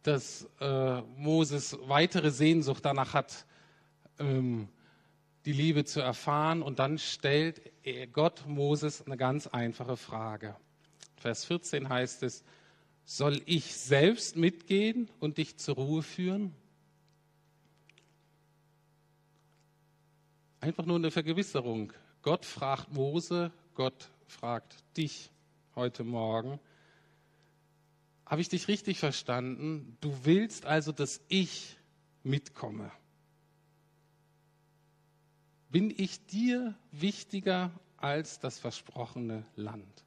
dass 0.04 0.46
äh, 0.60 1.02
Moses 1.16 1.78
weitere 1.84 2.32
Sehnsucht 2.32 2.84
danach 2.84 3.14
hat, 3.14 3.46
ähm, 4.20 4.68
die 5.46 5.54
Liebe 5.54 5.86
zu 5.86 6.02
erfahren. 6.02 6.62
Und 6.62 6.80
dann 6.80 6.98
stellt 6.98 7.62
Gott 8.12 8.44
Moses 8.46 9.06
eine 9.06 9.16
ganz 9.16 9.48
einfache 9.48 9.96
Frage. 9.96 10.58
Vers 11.26 11.46
14 11.46 11.90
heißt 11.90 12.22
es, 12.22 12.44
soll 13.04 13.42
ich 13.48 13.76
selbst 13.76 14.36
mitgehen 14.36 15.10
und 15.20 15.40
dich 15.40 15.58
zur 15.58 15.74
Ruhe 15.74 16.04
führen? 16.04 16.54
Einfach 20.60 20.86
nur 20.86 20.98
eine 20.98 21.10
Vergewisserung. 21.10 21.94
Gott 22.22 22.46
fragt 22.46 22.94
Mose, 22.94 23.52
Gott 23.74 24.12
fragt 24.28 24.76
dich 24.98 25.32
heute 25.74 26.04
Morgen. 26.04 26.60
Habe 28.28 28.42
ich 28.42 28.50
dich 28.50 28.68
richtig 28.68 29.00
verstanden? 29.00 29.98
Du 30.02 30.26
willst 30.26 30.68
also, 30.68 30.92
dass 30.92 31.22
ich 31.28 31.76
mitkomme. 32.22 32.92
Bin 35.72 35.90
ich 35.90 36.24
dir 36.28 36.76
wichtiger 36.92 37.72
als 37.98 38.38
das 38.38 38.60
versprochene 38.60 39.44
Land? 39.56 40.06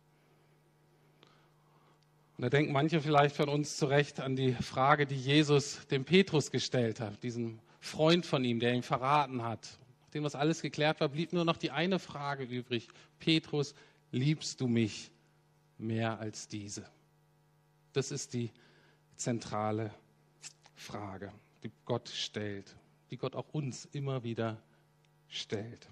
Und 2.39 2.43
da 2.43 2.51
denken 2.51 2.73
manche 2.73 3.01
vielleicht 3.01 3.35
von 3.35 3.49
uns 3.49 3.77
zurecht 3.77 4.21
an 4.21 4.37
die 4.37 4.53
Frage, 4.53 5.07
die 5.07 5.17
Jesus 5.17 5.85
dem 5.89 6.05
Petrus 6.05 6.53
gestellt 6.53 7.01
hat, 7.01 7.21
diesem 7.25 7.59
Freund 7.81 8.25
von 8.25 8.45
ihm, 8.45 8.61
der 8.61 8.75
ihn 8.75 8.85
verraten 8.85 9.43
hat. 9.43 9.77
Nachdem 10.03 10.23
das 10.23 10.37
alles 10.37 10.63
geklärt 10.63 11.01
war, 11.01 11.09
blieb 11.09 11.33
nur 11.33 11.45
noch 11.45 11.57
die 11.57 11.73
eine 11.73 11.99
Frage 11.99 12.45
übrig. 12.45 12.87
Petrus, 13.19 13.75
liebst 14.13 14.61
du 14.61 14.69
mich 14.69 15.11
mehr 15.79 16.21
als 16.21 16.47
diese? 16.47 16.89
Das 17.93 18.13
ist 18.13 18.35
die 18.35 18.53
zentrale 19.17 19.91
Frage, 20.77 21.33
die 21.65 21.73
Gott 21.87 22.09
stellt, 22.09 22.77
die 23.11 23.17
Gott 23.17 23.35
auch 23.35 23.49
uns 23.51 23.85
immer 23.87 24.23
wieder 24.23 24.59
stellt. 25.29 25.89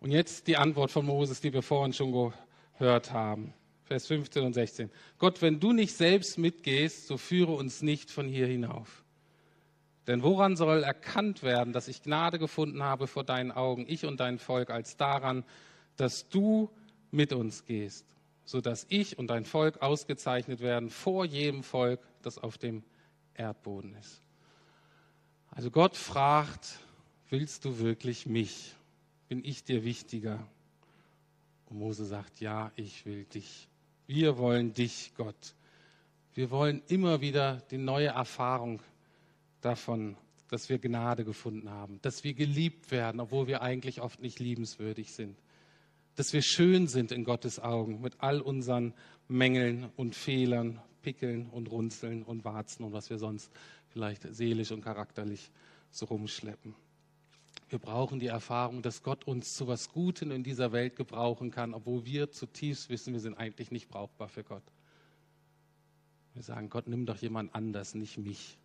Und 0.00 0.10
jetzt 0.10 0.46
die 0.46 0.56
Antwort 0.56 0.90
von 0.90 1.04
Moses, 1.04 1.42
die 1.42 1.52
wir 1.52 1.60
vorhin 1.60 1.92
schon 1.92 2.32
gehört 2.78 3.12
haben. 3.12 3.52
Vers 3.92 4.06
15 4.06 4.42
und 4.42 4.54
16. 4.54 4.90
Gott, 5.18 5.42
wenn 5.42 5.60
du 5.60 5.74
nicht 5.74 5.94
selbst 5.94 6.38
mitgehst, 6.38 7.08
so 7.08 7.18
führe 7.18 7.52
uns 7.52 7.82
nicht 7.82 8.10
von 8.10 8.26
hier 8.26 8.46
hinauf. 8.46 9.04
Denn 10.06 10.22
woran 10.22 10.56
soll 10.56 10.82
erkannt 10.82 11.42
werden, 11.42 11.74
dass 11.74 11.88
ich 11.88 12.02
Gnade 12.02 12.38
gefunden 12.38 12.82
habe 12.82 13.06
vor 13.06 13.22
deinen 13.22 13.52
Augen, 13.52 13.84
ich 13.86 14.06
und 14.06 14.18
dein 14.18 14.38
Volk, 14.38 14.70
als 14.70 14.96
daran, 14.96 15.44
dass 15.98 16.30
du 16.30 16.70
mit 17.10 17.34
uns 17.34 17.66
gehst, 17.66 18.06
sodass 18.46 18.86
ich 18.88 19.18
und 19.18 19.26
dein 19.26 19.44
Volk 19.44 19.82
ausgezeichnet 19.82 20.60
werden 20.60 20.88
vor 20.88 21.26
jedem 21.26 21.62
Volk, 21.62 22.00
das 22.22 22.38
auf 22.38 22.56
dem 22.56 22.84
Erdboden 23.34 23.94
ist. 23.96 24.22
Also 25.50 25.70
Gott 25.70 25.98
fragt, 25.98 26.78
willst 27.28 27.66
du 27.66 27.78
wirklich 27.78 28.24
mich? 28.24 28.74
Bin 29.28 29.44
ich 29.44 29.64
dir 29.64 29.84
wichtiger? 29.84 30.46
Und 31.66 31.78
Mose 31.78 32.06
sagt, 32.06 32.40
ja, 32.40 32.72
ich 32.76 33.04
will 33.04 33.24
dich. 33.24 33.68
Wir 34.06 34.38
wollen 34.38 34.74
dich, 34.74 35.12
Gott. 35.16 35.54
Wir 36.34 36.50
wollen 36.50 36.82
immer 36.88 37.20
wieder 37.20 37.62
die 37.70 37.78
neue 37.78 38.08
Erfahrung 38.08 38.80
davon, 39.60 40.16
dass 40.48 40.68
wir 40.68 40.78
Gnade 40.78 41.24
gefunden 41.24 41.70
haben, 41.70 41.98
dass 42.02 42.24
wir 42.24 42.34
geliebt 42.34 42.90
werden, 42.90 43.20
obwohl 43.20 43.46
wir 43.46 43.62
eigentlich 43.62 44.00
oft 44.00 44.20
nicht 44.20 44.38
liebenswürdig 44.38 45.12
sind, 45.12 45.38
dass 46.16 46.32
wir 46.32 46.42
schön 46.42 46.88
sind 46.88 47.12
in 47.12 47.24
Gottes 47.24 47.58
Augen 47.58 48.00
mit 48.00 48.20
all 48.20 48.40
unseren 48.40 48.92
Mängeln 49.28 49.90
und 49.96 50.14
Fehlern, 50.14 50.80
Pickeln 51.00 51.48
und 51.48 51.70
Runzeln 51.70 52.22
und 52.22 52.44
Warzen 52.44 52.84
und 52.84 52.92
was 52.92 53.08
wir 53.08 53.18
sonst 53.18 53.50
vielleicht 53.88 54.22
seelisch 54.34 54.72
und 54.72 54.82
charakterlich 54.82 55.50
so 55.90 56.06
rumschleppen. 56.06 56.74
Wir 57.72 57.78
brauchen 57.78 58.20
die 58.20 58.26
Erfahrung, 58.26 58.82
dass 58.82 59.02
Gott 59.02 59.26
uns 59.26 59.54
zu 59.54 59.66
was 59.66 59.88
Gutem 59.88 60.30
in 60.30 60.42
dieser 60.42 60.72
Welt 60.72 60.94
gebrauchen 60.94 61.50
kann, 61.50 61.72
obwohl 61.72 62.04
wir 62.04 62.30
zutiefst 62.30 62.90
wissen, 62.90 63.14
wir 63.14 63.20
sind 63.20 63.38
eigentlich 63.38 63.70
nicht 63.70 63.88
brauchbar 63.88 64.28
für 64.28 64.44
Gott. 64.44 64.62
Wir 66.34 66.42
sagen, 66.42 66.68
Gott, 66.68 66.86
nimm 66.86 67.06
doch 67.06 67.16
jemand 67.16 67.54
anders, 67.54 67.94
nicht 67.94 68.18
mich. 68.18 68.58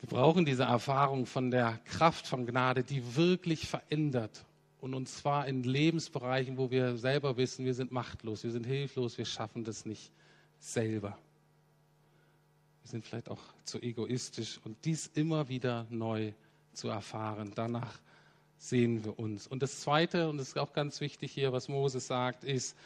Wir 0.00 0.08
brauchen 0.08 0.46
diese 0.46 0.62
Erfahrung 0.62 1.26
von 1.26 1.50
der 1.50 1.78
Kraft 1.84 2.26
von 2.26 2.46
Gnade, 2.46 2.84
die 2.84 3.16
wirklich 3.16 3.68
verändert. 3.68 4.46
Und 4.80 4.94
uns 4.94 5.18
zwar 5.18 5.46
in 5.46 5.62
Lebensbereichen, 5.62 6.56
wo 6.56 6.70
wir 6.70 6.96
selber 6.96 7.36
wissen, 7.36 7.66
wir 7.66 7.74
sind 7.74 7.92
machtlos, 7.92 8.44
wir 8.44 8.50
sind 8.50 8.64
hilflos, 8.64 9.18
wir 9.18 9.26
schaffen 9.26 9.62
das 9.62 9.84
nicht 9.84 10.10
selber. 10.58 11.18
Wir 12.80 12.90
sind 12.90 13.04
vielleicht 13.04 13.28
auch 13.28 13.42
zu 13.64 13.78
egoistisch 13.82 14.58
und 14.64 14.82
dies 14.86 15.06
immer 15.08 15.50
wieder 15.50 15.86
neu 15.90 16.32
zu 16.74 16.88
erfahren. 16.88 17.52
Danach 17.54 18.00
sehen 18.58 19.04
wir 19.04 19.18
uns. 19.18 19.46
Und 19.46 19.62
das 19.62 19.80
Zweite, 19.80 20.28
und 20.28 20.38
das 20.38 20.48
ist 20.48 20.58
auch 20.58 20.72
ganz 20.72 21.00
wichtig 21.00 21.32
hier, 21.32 21.52
was 21.52 21.68
Moses 21.68 22.06
sagt, 22.06 22.44
ist, 22.44 22.76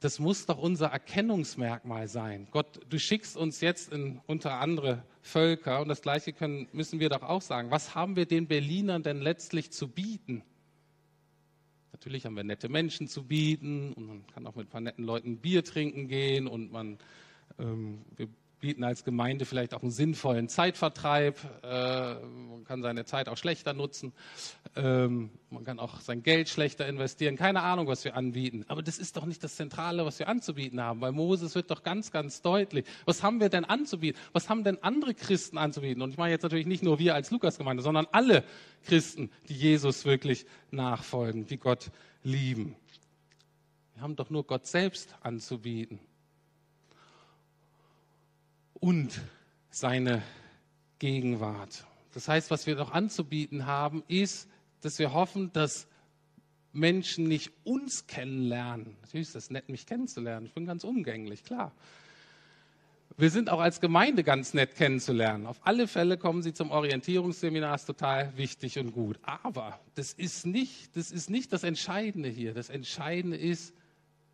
das 0.00 0.20
muss 0.20 0.46
doch 0.46 0.58
unser 0.58 0.88
Erkennungsmerkmal 0.88 2.06
sein. 2.08 2.46
Gott, 2.50 2.80
du 2.88 2.98
schickst 2.98 3.36
uns 3.36 3.60
jetzt 3.60 3.92
in, 3.92 4.20
unter 4.26 4.60
andere 4.60 5.02
Völker 5.22 5.80
und 5.80 5.88
das 5.88 6.02
Gleiche 6.02 6.32
können, 6.32 6.68
müssen 6.72 7.00
wir 7.00 7.08
doch 7.08 7.22
auch 7.22 7.42
sagen. 7.42 7.70
Was 7.70 7.94
haben 7.94 8.14
wir 8.14 8.26
den 8.26 8.46
Berlinern 8.46 9.02
denn 9.02 9.20
letztlich 9.20 9.72
zu 9.72 9.88
bieten? 9.88 10.42
Natürlich 11.92 12.26
haben 12.26 12.36
wir 12.36 12.44
nette 12.44 12.68
Menschen 12.68 13.08
zu 13.08 13.24
bieten 13.24 13.92
und 13.94 14.06
man 14.06 14.26
kann 14.28 14.46
auch 14.46 14.54
mit 14.54 14.68
ein 14.68 14.70
paar 14.70 14.80
netten 14.80 15.04
Leuten 15.04 15.38
Bier 15.38 15.64
trinken 15.64 16.06
gehen 16.06 16.46
und 16.46 16.70
man, 16.70 16.98
ähm, 17.58 18.02
wir 18.16 18.28
bieten 18.60 18.84
als 18.84 19.04
Gemeinde 19.04 19.44
vielleicht 19.44 19.74
auch 19.74 19.82
einen 19.82 19.90
sinnvollen 19.90 20.48
Zeitvertreib. 20.48 21.38
Äh, 21.62 22.14
man 22.14 22.64
kann 22.64 22.82
seine 22.82 23.04
Zeit 23.04 23.28
auch 23.28 23.36
schlechter 23.36 23.72
nutzen. 23.72 24.12
Ähm, 24.76 25.30
man 25.50 25.64
kann 25.64 25.78
auch 25.78 26.00
sein 26.00 26.22
Geld 26.22 26.48
schlechter 26.48 26.86
investieren. 26.86 27.36
Keine 27.36 27.62
Ahnung, 27.62 27.86
was 27.86 28.04
wir 28.04 28.16
anbieten. 28.16 28.64
Aber 28.68 28.82
das 28.82 28.98
ist 28.98 29.16
doch 29.16 29.26
nicht 29.26 29.42
das 29.44 29.56
Zentrale, 29.56 30.04
was 30.04 30.18
wir 30.18 30.28
anzubieten 30.28 30.80
haben. 30.80 31.00
Bei 31.00 31.12
Moses 31.12 31.54
wird 31.54 31.70
doch 31.70 31.82
ganz, 31.82 32.10
ganz 32.10 32.42
deutlich, 32.42 32.84
was 33.04 33.22
haben 33.22 33.40
wir 33.40 33.48
denn 33.48 33.64
anzubieten? 33.64 34.20
Was 34.32 34.48
haben 34.48 34.64
denn 34.64 34.82
andere 34.82 35.14
Christen 35.14 35.58
anzubieten? 35.58 36.02
Und 36.02 36.10
ich 36.10 36.18
meine 36.18 36.32
jetzt 36.32 36.42
natürlich 36.42 36.66
nicht 36.66 36.82
nur 36.82 36.98
wir 36.98 37.14
als 37.14 37.30
Lukasgemeinde, 37.30 37.82
sondern 37.82 38.06
alle 38.12 38.44
Christen, 38.84 39.30
die 39.48 39.54
Jesus 39.54 40.04
wirklich 40.04 40.46
nachfolgen, 40.70 41.46
die 41.46 41.58
Gott 41.58 41.90
lieben. 42.22 42.76
Wir 43.94 44.02
haben 44.02 44.16
doch 44.16 44.30
nur 44.30 44.44
Gott 44.44 44.66
selbst 44.66 45.14
anzubieten 45.22 46.00
und 48.80 49.20
seine 49.70 50.22
Gegenwart. 50.98 51.84
Das 52.12 52.28
heißt, 52.28 52.50
was 52.50 52.66
wir 52.66 52.76
noch 52.76 52.92
anzubieten 52.92 53.66
haben, 53.66 54.02
ist, 54.08 54.48
dass 54.80 54.98
wir 54.98 55.12
hoffen, 55.12 55.52
dass 55.52 55.86
Menschen 56.72 57.28
nicht 57.28 57.52
uns 57.64 58.06
kennenlernen. 58.06 58.96
Natürlich 59.02 59.28
ist 59.28 59.34
das 59.34 59.50
nett, 59.50 59.68
mich 59.68 59.86
kennenzulernen. 59.86 60.46
Ich 60.46 60.54
bin 60.54 60.66
ganz 60.66 60.84
umgänglich, 60.84 61.44
klar. 61.44 61.72
wir 63.16 63.30
sind 63.30 63.50
auch 63.50 63.60
als 63.60 63.80
Gemeinde 63.80 64.22
ganz 64.22 64.54
nett 64.54 64.76
kennenzulernen. 64.76 65.46
Auf 65.46 65.60
alle 65.64 65.88
Fälle 65.88 66.16
kommen 66.16 66.42
Sie 66.42 66.52
zum 66.52 66.70
Orientierungsseminar, 66.70 67.74
ist 67.74 67.86
total 67.86 68.36
wichtig 68.36 68.78
und 68.78 68.92
gut. 68.92 69.18
Aber 69.22 69.80
das 69.94 70.12
ist 70.12 70.46
nicht 70.46 70.96
das, 70.96 71.10
ist 71.10 71.30
nicht 71.30 71.52
das 71.52 71.64
Entscheidende 71.64 72.28
hier. 72.28 72.54
Das 72.54 72.68
Entscheidende 72.68 73.36
ist, 73.36 73.74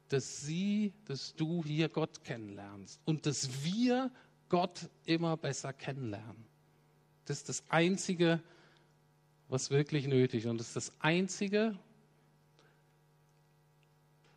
dass 0.08 0.42
Sie, 0.42 0.92
dass 1.06 1.34
du 1.34 1.64
hier 1.64 1.88
Gott 1.88 2.24
kennenlernst 2.24 3.00
und 3.04 3.26
dass 3.26 3.64
wir 3.64 4.10
Gott 4.48 4.88
immer 5.04 5.36
besser 5.36 5.72
kennenlernen. 5.72 6.44
Das 7.24 7.38
ist 7.38 7.48
das 7.48 7.64
Einzige, 7.70 8.40
was 9.48 9.70
wirklich 9.70 10.06
nötig 10.06 10.44
ist. 10.44 10.50
Und 10.50 10.58
das 10.58 10.68
ist 10.68 10.76
das 10.76 10.92
Einzige, 11.00 11.78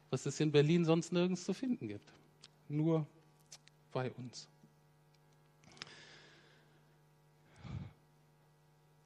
was 0.10 0.26
es 0.26 0.39
in 0.39 0.52
Berlin 0.52 0.86
sonst 0.86 1.12
nirgends 1.12 1.43
zu 1.43 1.54
finden 1.54 1.88
gibt. 1.88 2.12
Nur 2.70 3.06
bei 3.91 4.12
uns. 4.12 4.48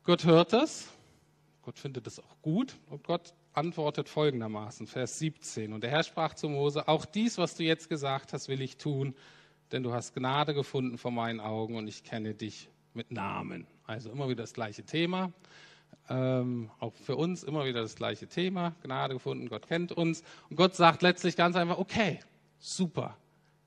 Gott 0.03 0.25
hört 0.25 0.51
das, 0.51 0.89
Gott 1.61 1.77
findet 1.77 2.07
es 2.07 2.19
auch 2.19 2.41
gut 2.41 2.75
und 2.89 3.03
Gott 3.03 3.33
antwortet 3.53 4.09
folgendermaßen, 4.09 4.87
Vers 4.87 5.19
17. 5.19 5.73
Und 5.73 5.83
der 5.83 5.91
Herr 5.91 6.03
sprach 6.03 6.33
zu 6.33 6.49
Mose, 6.49 6.87
auch 6.87 7.05
dies, 7.05 7.37
was 7.37 7.55
du 7.55 7.63
jetzt 7.63 7.87
gesagt 7.87 8.33
hast, 8.33 8.47
will 8.47 8.61
ich 8.61 8.77
tun, 8.77 9.15
denn 9.71 9.83
du 9.83 9.93
hast 9.93 10.13
Gnade 10.13 10.53
gefunden 10.53 10.97
vor 10.97 11.11
meinen 11.11 11.39
Augen 11.39 11.75
und 11.75 11.87
ich 11.87 12.03
kenne 12.03 12.33
dich 12.33 12.69
mit 12.93 13.11
Namen. 13.11 13.67
Also 13.85 14.11
immer 14.11 14.29
wieder 14.29 14.43
das 14.43 14.53
gleiche 14.53 14.83
Thema. 14.83 15.31
Ähm, 16.09 16.69
auch 16.79 16.93
für 16.95 17.15
uns 17.15 17.43
immer 17.43 17.65
wieder 17.65 17.81
das 17.81 17.95
gleiche 17.95 18.27
Thema. 18.27 18.75
Gnade 18.83 19.13
gefunden, 19.13 19.49
Gott 19.49 19.67
kennt 19.67 19.91
uns. 19.91 20.23
Und 20.49 20.55
Gott 20.55 20.75
sagt 20.75 21.01
letztlich 21.01 21.35
ganz 21.35 21.55
einfach, 21.55 21.77
okay, 21.77 22.19
super, 22.59 23.17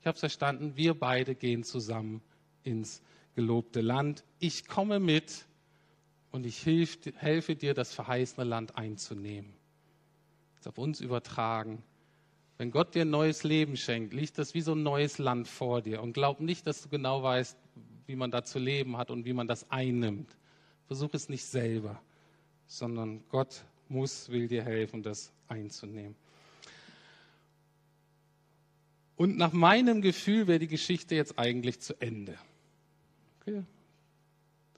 ich 0.05 0.07
habe 0.07 0.17
es 0.17 0.19
verstanden, 0.19 0.73
wir 0.75 0.93
beide 0.93 1.33
gehen 1.33 1.63
zusammen 1.63 2.21
ins 2.61 3.01
gelobte 3.33 3.81
Land. 3.81 4.23
Ich 4.37 4.67
komme 4.67 4.99
mit 4.99 5.45
und 6.29 6.45
ich 6.45 6.59
hilf, 6.59 6.99
helfe 7.15 7.55
dir, 7.55 7.73
das 7.73 7.91
verheißene 7.91 8.45
Land 8.45 8.77
einzunehmen. 8.77 9.51
Das 10.57 10.67
auf 10.67 10.77
uns 10.77 11.01
übertragen. 11.01 11.81
Wenn 12.57 12.71
Gott 12.71 12.95
dir 12.95 13.01
ein 13.01 13.09
neues 13.09 13.43
Leben 13.43 13.75
schenkt, 13.75 14.13
liegt 14.13 14.37
das 14.37 14.53
wie 14.53 14.61
so 14.61 14.73
ein 14.73 14.83
neues 14.83 15.17
Land 15.17 15.47
vor 15.47 15.81
dir. 15.81 16.01
Und 16.01 16.13
glaub 16.13 16.39
nicht, 16.39 16.65
dass 16.65 16.81
du 16.81 16.89
genau 16.89 17.21
weißt, 17.21 17.57
wie 18.07 18.15
man 18.15 18.31
da 18.31 18.43
zu 18.43 18.59
leben 18.59 18.97
hat 18.97 19.11
und 19.11 19.25
wie 19.25 19.33
man 19.33 19.47
das 19.47 19.69
einnimmt. 19.69 20.37
Versuch 20.87 21.13
es 21.13 21.27
nicht 21.27 21.45
selber, 21.45 22.01
sondern 22.67 23.23
Gott 23.29 23.65
muss, 23.89 24.29
will 24.29 24.47
dir 24.47 24.63
helfen, 24.63 25.03
das 25.03 25.33
einzunehmen. 25.47 26.15
Und 29.17 29.37
nach 29.37 29.53
meinem 29.53 30.01
Gefühl 30.01 30.47
wäre 30.47 30.59
die 30.59 30.67
Geschichte 30.67 31.15
jetzt 31.15 31.39
eigentlich 31.39 31.79
zu 31.79 31.99
Ende. 32.01 32.37
Okay. 33.41 33.63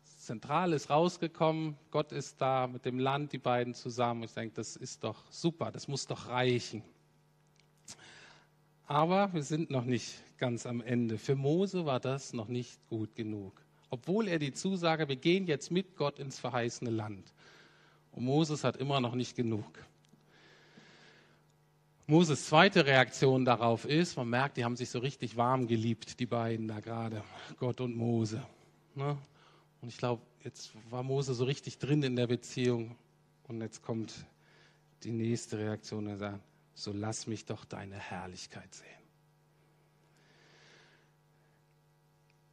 Das 0.03 0.25
Zentrale 0.25 0.75
ist 0.75 0.89
rausgekommen, 0.89 1.77
Gott 1.89 2.11
ist 2.11 2.39
da 2.41 2.67
mit 2.67 2.85
dem 2.85 2.99
Land, 2.99 3.33
die 3.33 3.37
beiden 3.39 3.73
zusammen. 3.73 4.23
Ich 4.23 4.33
denke, 4.33 4.55
das 4.55 4.75
ist 4.75 5.03
doch 5.03 5.23
super, 5.31 5.71
das 5.71 5.87
muss 5.87 6.05
doch 6.05 6.27
reichen. 6.27 6.83
Aber 8.87 9.33
wir 9.33 9.43
sind 9.43 9.69
noch 9.69 9.83
nicht 9.83 10.23
ganz 10.37 10.65
am 10.65 10.81
Ende. 10.81 11.17
Für 11.17 11.35
Mose 11.35 11.85
war 11.85 11.99
das 11.99 12.31
noch 12.31 12.47
nicht 12.47 12.79
gut 12.87 13.15
genug. 13.15 13.61
Obwohl 13.89 14.29
er 14.29 14.39
die 14.39 14.53
Zusage, 14.53 15.09
wir 15.09 15.17
gehen 15.17 15.45
jetzt 15.45 15.71
mit 15.71 15.97
Gott 15.97 16.19
ins 16.19 16.39
verheißene 16.39 16.89
Land. 16.89 17.33
Und 18.11 18.23
Moses 18.23 18.63
hat 18.63 18.77
immer 18.77 19.01
noch 19.01 19.13
nicht 19.13 19.35
genug. 19.35 19.65
Moses 22.05 22.45
zweite 22.45 22.85
Reaktion 22.85 23.43
darauf 23.43 23.83
ist, 23.83 24.15
man 24.15 24.29
merkt, 24.29 24.55
die 24.55 24.63
haben 24.63 24.77
sich 24.77 24.89
so 24.89 24.99
richtig 24.99 25.35
warm 25.35 25.67
geliebt, 25.67 26.21
die 26.21 26.25
beiden 26.25 26.69
da 26.69 26.79
gerade, 26.79 27.21
Gott 27.57 27.81
und 27.81 27.97
Mose. 27.97 28.41
Ne? 28.95 29.17
Und 29.81 29.89
ich 29.89 29.97
glaube, 29.97 30.21
jetzt 30.45 30.71
war 30.89 31.03
Mose 31.03 31.33
so 31.33 31.43
richtig 31.43 31.77
drin 31.79 32.03
in 32.03 32.15
der 32.15 32.27
Beziehung 32.27 32.95
und 33.49 33.59
jetzt 33.59 33.81
kommt 33.81 34.25
die 35.03 35.11
nächste 35.11 35.57
Reaktion, 35.57 36.07
er 36.07 36.17
sagt, 36.17 36.39
so 36.77 36.93
lass 36.93 37.25
mich 37.25 37.45
doch 37.45 37.65
deine 37.65 37.95
Herrlichkeit 37.97 38.71
sehen. 38.71 38.87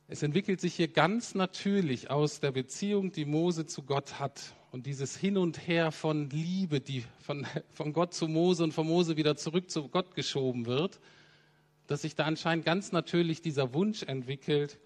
Es 0.09 0.23
entwickelt 0.23 0.61
sich 0.63 0.75
hier 0.75 0.89
ganz 0.89 1.35
natürlich 1.35 2.11
aus 2.11 2.41
der 2.41 2.51
Beziehung, 2.51 3.13
die 3.13 3.27
Mose 3.27 3.67
zu 3.67 3.83
Gott 3.83 4.19
hat, 4.19 4.55
und 4.73 4.87
dieses 4.87 5.17
Hin 5.17 5.39
und 5.39 5.69
Her 5.69 5.93
von 5.93 6.31
Liebe, 6.31 6.81
die 6.81 7.05
von, 7.21 7.47
von 7.71 7.93
Gott 7.93 8.13
zu 8.13 8.27
Mose 8.27 8.65
und 8.65 8.73
von 8.73 8.89
Mose 8.89 9.17
wieder 9.17 9.37
zurück 9.37 9.71
zu 9.71 9.89
Gott 9.89 10.17
geschoben 10.17 10.67
wird, 10.67 10.99
dass 11.87 12.03
sich 12.03 12.17
da 12.17 12.25
anscheinend 12.25 12.65
ganz 12.65 12.91
natürlich 12.91 13.41
dieser 13.41 13.73
Wunsch 13.73 14.03
entwickelt, 14.03 14.81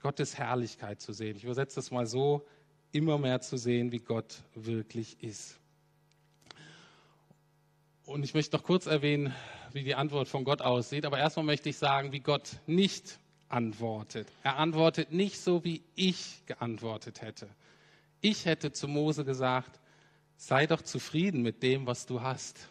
Gottes 0.00 0.36
Herrlichkeit 0.36 1.00
zu 1.00 1.12
sehen. 1.12 1.36
Ich 1.36 1.44
übersetze 1.44 1.76
das 1.76 1.92
mal 1.92 2.06
so, 2.06 2.44
immer 2.90 3.18
mehr 3.18 3.40
zu 3.40 3.56
sehen, 3.56 3.92
wie 3.92 4.00
Gott 4.00 4.42
wirklich 4.56 5.22
ist. 5.22 5.59
Und 8.10 8.24
ich 8.24 8.34
möchte 8.34 8.56
noch 8.56 8.64
kurz 8.64 8.86
erwähnen, 8.86 9.32
wie 9.72 9.84
die 9.84 9.94
Antwort 9.94 10.26
von 10.26 10.42
Gott 10.42 10.62
aussieht. 10.62 11.06
Aber 11.06 11.16
erstmal 11.16 11.46
möchte 11.46 11.68
ich 11.68 11.78
sagen, 11.78 12.10
wie 12.10 12.18
Gott 12.18 12.56
nicht 12.66 13.20
antwortet. 13.48 14.26
Er 14.42 14.56
antwortet 14.56 15.12
nicht 15.12 15.38
so, 15.38 15.62
wie 15.62 15.84
ich 15.94 16.42
geantwortet 16.46 17.22
hätte. 17.22 17.48
Ich 18.20 18.46
hätte 18.46 18.72
zu 18.72 18.88
Mose 18.88 19.24
gesagt, 19.24 19.78
sei 20.36 20.66
doch 20.66 20.82
zufrieden 20.82 21.42
mit 21.42 21.62
dem, 21.62 21.86
was 21.86 22.06
du 22.06 22.20
hast. 22.20 22.68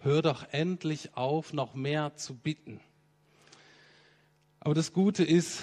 Hör 0.00 0.20
doch 0.20 0.44
endlich 0.50 1.16
auf, 1.16 1.52
noch 1.52 1.74
mehr 1.74 2.16
zu 2.16 2.34
bitten. 2.34 2.80
Aber 4.58 4.74
das 4.74 4.92
Gute 4.92 5.22
ist, 5.22 5.62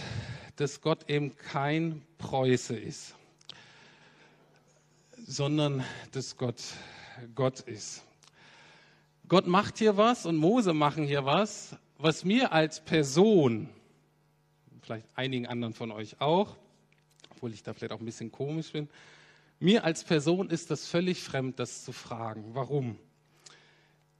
dass 0.56 0.80
Gott 0.80 1.10
eben 1.10 1.36
kein 1.36 2.04
Preuße 2.18 2.78
ist, 2.78 3.16
sondern 5.18 5.84
dass 6.14 6.38
Gott 6.38 6.62
Gott 7.36 7.60
ist. 7.60 8.06
Gott 9.32 9.48
macht 9.48 9.78
hier 9.78 9.96
was 9.96 10.26
und 10.26 10.36
Mose 10.36 10.74
machen 10.74 11.06
hier 11.06 11.24
was, 11.24 11.78
was 11.98 12.26
mir 12.26 12.52
als 12.52 12.82
Person, 12.82 13.70
vielleicht 14.82 15.06
einigen 15.16 15.48
anderen 15.48 15.74
von 15.74 15.90
euch 15.90 16.20
auch, 16.20 16.58
obwohl 17.30 17.54
ich 17.54 17.64
da 17.64 17.72
vielleicht 17.74 17.94
auch 17.94 18.02
ein 18.02 18.06
bisschen 18.06 18.34
komisch 18.34 18.74
bin. 18.74 18.90
Mir 19.58 19.86
als 19.86 20.04
Person 20.04 20.50
ist 20.50 20.70
das 20.70 20.86
völlig 20.86 21.24
fremd, 21.24 21.60
das 21.60 21.86
zu 21.86 21.94
fragen. 21.94 22.44
Warum? 22.56 22.98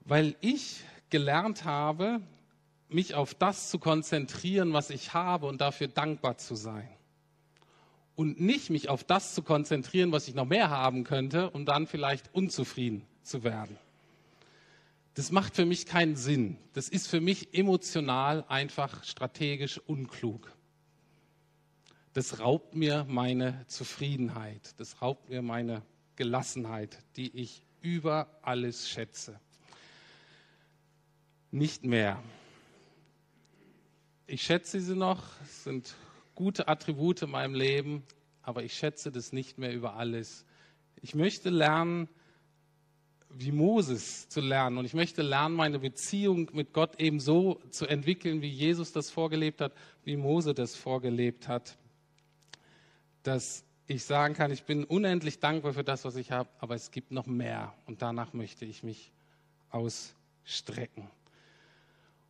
Weil 0.06 0.34
ich 0.40 0.80
gelernt 1.10 1.66
habe, 1.66 2.22
mich 2.88 3.14
auf 3.14 3.34
das 3.34 3.68
zu 3.68 3.78
konzentrieren, 3.78 4.72
was 4.72 4.88
ich 4.88 5.12
habe 5.12 5.44
und 5.44 5.60
dafür 5.60 5.88
dankbar 5.88 6.38
zu 6.38 6.54
sein. 6.54 6.88
Und 8.14 8.40
nicht 8.40 8.70
mich 8.70 8.88
auf 8.88 9.04
das 9.04 9.34
zu 9.34 9.42
konzentrieren, 9.42 10.10
was 10.10 10.26
ich 10.26 10.34
noch 10.34 10.46
mehr 10.46 10.70
haben 10.70 11.04
könnte, 11.04 11.50
um 11.50 11.66
dann 11.66 11.86
vielleicht 11.86 12.34
unzufrieden 12.34 13.02
zu 13.22 13.44
werden. 13.44 13.76
Das 15.14 15.30
macht 15.30 15.56
für 15.56 15.66
mich 15.66 15.86
keinen 15.86 16.16
Sinn. 16.16 16.56
Das 16.72 16.88
ist 16.88 17.08
für 17.08 17.20
mich 17.20 17.54
emotional 17.54 18.44
einfach 18.48 19.04
strategisch 19.04 19.78
unklug 19.78 20.52
das 22.12 22.40
raubt 22.40 22.74
mir 22.74 23.06
meine 23.08 23.64
Zufriedenheit, 23.68 24.78
das 24.78 25.00
raubt 25.00 25.28
mir 25.30 25.42
meine 25.42 25.82
Gelassenheit, 26.16 26.98
die 27.16 27.34
ich 27.36 27.62
über 27.80 28.38
alles 28.42 28.88
schätze. 28.88 29.40
Nicht 31.50 31.84
mehr. 31.84 32.22
Ich 34.26 34.42
schätze 34.42 34.80
sie 34.80 34.94
noch, 34.94 35.24
es 35.42 35.64
sind 35.64 35.94
gute 36.34 36.68
Attribute 36.68 37.22
in 37.22 37.30
meinem 37.30 37.54
Leben, 37.54 38.04
aber 38.42 38.62
ich 38.62 38.74
schätze 38.74 39.10
das 39.10 39.32
nicht 39.32 39.58
mehr 39.58 39.74
über 39.74 39.94
alles. 39.96 40.44
Ich 41.00 41.14
möchte 41.14 41.50
lernen, 41.50 42.08
wie 43.38 43.52
Moses 43.52 44.28
zu 44.28 44.40
lernen. 44.40 44.78
Und 44.78 44.84
ich 44.84 44.94
möchte 44.94 45.22
lernen, 45.22 45.54
meine 45.54 45.78
Beziehung 45.78 46.50
mit 46.52 46.72
Gott 46.72 47.00
eben 47.00 47.20
so 47.20 47.60
zu 47.70 47.86
entwickeln, 47.86 48.42
wie 48.42 48.48
Jesus 48.48 48.92
das 48.92 49.10
vorgelebt 49.10 49.60
hat, 49.60 49.72
wie 50.04 50.16
Mose 50.16 50.54
das 50.54 50.74
vorgelebt 50.76 51.48
hat 51.48 51.76
dass 53.22 53.64
ich 53.86 54.04
sagen 54.04 54.34
kann, 54.34 54.50
ich 54.50 54.64
bin 54.64 54.84
unendlich 54.84 55.38
dankbar 55.40 55.72
für 55.72 55.84
das, 55.84 56.04
was 56.04 56.16
ich 56.16 56.30
habe, 56.30 56.48
aber 56.58 56.74
es 56.74 56.90
gibt 56.90 57.10
noch 57.10 57.26
mehr 57.26 57.74
und 57.86 58.02
danach 58.02 58.32
möchte 58.32 58.64
ich 58.64 58.82
mich 58.82 59.12
ausstrecken. 59.70 61.10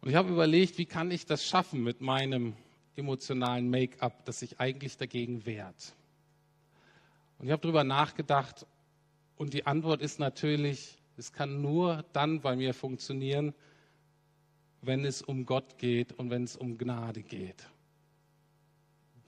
Und 0.01 0.09
ich 0.11 0.17
habe 0.17 0.31
überlegt, 0.31 0.79
wie 0.79 0.87
kann 0.87 1.11
ich 1.11 1.27
das 1.27 1.47
schaffen 1.47 1.83
mit 1.83 2.01
meinem 2.01 2.55
emotionalen 2.97 3.71
Make-up, 3.71 4.25
das 4.25 4.41
sich 4.41 4.61
eigentlich 4.61 4.97
dagegen 4.97 5.47
wehrt. 5.47 5.95
Und 7.38 7.47
ich 7.47 7.53
habe 7.53 7.62
darüber 7.62 7.85
nachgedacht 7.85 8.67
und 9.37 9.55
die 9.55 9.66
Antwort 9.66 10.03
ist 10.03 10.18
natürlich, 10.18 10.99
es 11.16 11.33
kann 11.33 11.61
nur 11.61 12.05
dann 12.12 12.40
bei 12.40 12.57
mir 12.57 12.75
funktionieren, 12.75 13.55
wenn 14.81 15.05
es 15.05 15.23
um 15.23 15.47
Gott 15.47 15.79
geht 15.79 16.12
und 16.12 16.31
wenn 16.31 16.45
es 16.45 16.57
um 16.57 16.77
Gnade 16.77 17.23
geht. 17.23 17.68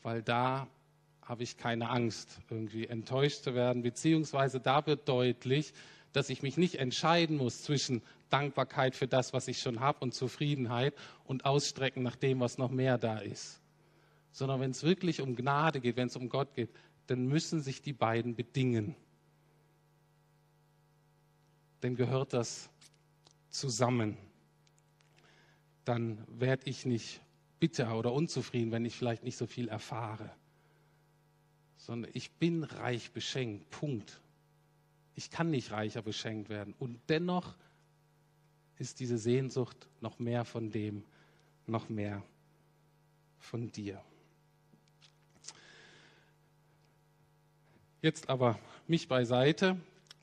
Weil 0.02 0.22
da 0.22 0.66
habe 1.22 1.42
ich 1.42 1.56
keine 1.56 1.88
Angst, 1.90 2.40
irgendwie 2.50 2.86
enttäuscht 2.86 3.44
zu 3.44 3.54
werden, 3.54 3.82
beziehungsweise 3.82 4.60
da 4.60 4.86
wird 4.86 5.08
deutlich, 5.08 5.72
dass 6.12 6.30
ich 6.30 6.42
mich 6.42 6.56
nicht 6.56 6.76
entscheiden 6.76 7.36
muss 7.36 7.62
zwischen 7.62 8.02
Dankbarkeit 8.30 8.94
für 8.94 9.08
das, 9.08 9.32
was 9.32 9.48
ich 9.48 9.60
schon 9.60 9.80
habe 9.80 9.98
und 10.00 10.14
Zufriedenheit 10.14 10.94
und 11.24 11.44
Ausstrecken 11.44 12.02
nach 12.02 12.16
dem, 12.16 12.40
was 12.40 12.58
noch 12.58 12.70
mehr 12.70 12.98
da 12.98 13.18
ist. 13.18 13.60
Sondern 14.32 14.60
wenn 14.60 14.72
es 14.72 14.82
wirklich 14.82 15.20
um 15.20 15.36
Gnade 15.36 15.80
geht, 15.80 15.96
wenn 15.96 16.08
es 16.08 16.16
um 16.16 16.28
Gott 16.28 16.54
geht, 16.54 16.70
dann 17.06 17.26
müssen 17.26 17.60
sich 17.60 17.82
die 17.82 17.92
beiden 17.92 18.34
bedingen. 18.34 18.96
Dann 21.84 21.96
gehört 21.96 22.32
das 22.32 22.70
zusammen. 23.50 24.16
Dann 25.84 26.24
werde 26.28 26.70
ich 26.70 26.86
nicht 26.86 27.20
bitter 27.60 27.98
oder 27.98 28.10
unzufrieden, 28.14 28.72
wenn 28.72 28.86
ich 28.86 28.96
vielleicht 28.96 29.22
nicht 29.22 29.36
so 29.36 29.46
viel 29.46 29.68
erfahre. 29.68 30.30
Sondern 31.76 32.10
ich 32.14 32.30
bin 32.30 32.64
reich 32.64 33.12
beschenkt. 33.12 33.68
Punkt. 33.68 34.18
Ich 35.14 35.30
kann 35.30 35.50
nicht 35.50 35.72
reicher 35.72 36.00
beschenkt 36.00 36.48
werden. 36.48 36.72
Und 36.78 36.98
dennoch 37.10 37.54
ist 38.78 38.98
diese 38.98 39.18
Sehnsucht 39.18 39.86
noch 40.00 40.18
mehr 40.18 40.46
von 40.46 40.70
dem, 40.70 41.04
noch 41.66 41.90
mehr 41.90 42.22
von 43.40 43.70
dir. 43.70 44.02
Jetzt 48.00 48.30
aber 48.30 48.58
mich 48.88 49.06
beiseite, 49.06 49.78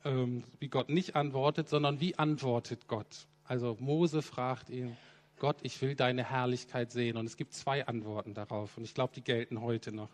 ähm, 0.06 0.44
wie 0.60 0.68
Gott 0.68 0.90
nicht 0.90 1.16
antwortet, 1.16 1.70
sondern 1.70 2.00
wie 2.00 2.18
antwortet 2.18 2.88
Gott? 2.88 3.28
Also 3.46 3.78
Mose 3.80 4.22
fragt 4.22 4.70
ihn, 4.70 4.96
Gott, 5.40 5.58
ich 5.64 5.82
will 5.82 5.96
deine 5.96 6.24
Herrlichkeit 6.24 6.92
sehen. 6.92 7.18
Und 7.18 7.26
es 7.26 7.36
gibt 7.36 7.54
zwei 7.54 7.88
Antworten 7.88 8.34
darauf. 8.34 8.78
Und 8.78 8.84
ich 8.84 8.94
glaube, 8.94 9.14
die 9.16 9.24
gelten 9.24 9.62
heute 9.62 9.92
noch. 9.92 10.10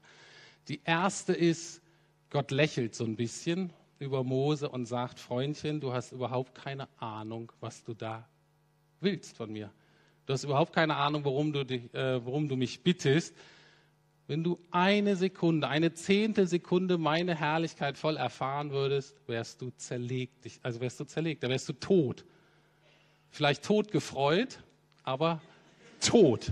Die 0.69 0.81
erste 0.83 1.33
ist, 1.33 1.81
Gott 2.29 2.51
lächelt 2.51 2.95
so 2.95 3.03
ein 3.03 3.15
bisschen 3.15 3.73
über 3.99 4.23
Mose 4.23 4.69
und 4.69 4.85
sagt, 4.85 5.19
Freundchen, 5.19 5.79
du 5.79 5.93
hast 5.93 6.11
überhaupt 6.11 6.55
keine 6.55 6.87
Ahnung, 6.99 7.51
was 7.59 7.83
du 7.83 7.93
da 7.93 8.27
willst 9.01 9.35
von 9.35 9.51
mir. 9.51 9.71
Du 10.25 10.33
hast 10.33 10.43
überhaupt 10.43 10.73
keine 10.73 10.95
Ahnung, 10.95 11.23
worum 11.25 11.53
du, 11.53 11.65
dich, 11.65 11.93
äh, 11.93 12.23
worum 12.25 12.47
du 12.47 12.55
mich 12.55 12.83
bittest. 12.83 13.35
Wenn 14.27 14.43
du 14.43 14.59
eine 14.71 15.15
Sekunde, 15.15 15.69
eine 15.69 15.93
zehnte 15.93 16.47
Sekunde 16.47 16.97
meine 16.97 17.33
Herrlichkeit 17.33 17.97
voll 17.97 18.17
erfahren 18.17 18.71
würdest, 18.71 19.15
wärst 19.25 19.61
du 19.61 19.71
zerlegt. 19.77 20.59
Also 20.63 20.81
wärst 20.81 20.99
du 20.99 21.05
zerlegt, 21.05 21.43
da 21.43 21.49
wärst 21.49 21.69
du 21.69 21.73
tot. 21.73 22.25
Vielleicht 23.31 23.63
tot 23.63 23.89
gefreut, 23.91 24.59
aber 25.03 25.41
tot. 26.01 26.51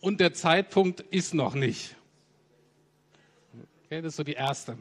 Und 0.00 0.18
der 0.18 0.34
Zeitpunkt 0.34 1.00
ist 1.00 1.32
noch 1.32 1.54
nicht. 1.54 1.94
Okay, 3.84 4.02
das 4.02 4.14
ist 4.14 4.16
so 4.16 4.24
die 4.24 4.32
erste 4.32 4.78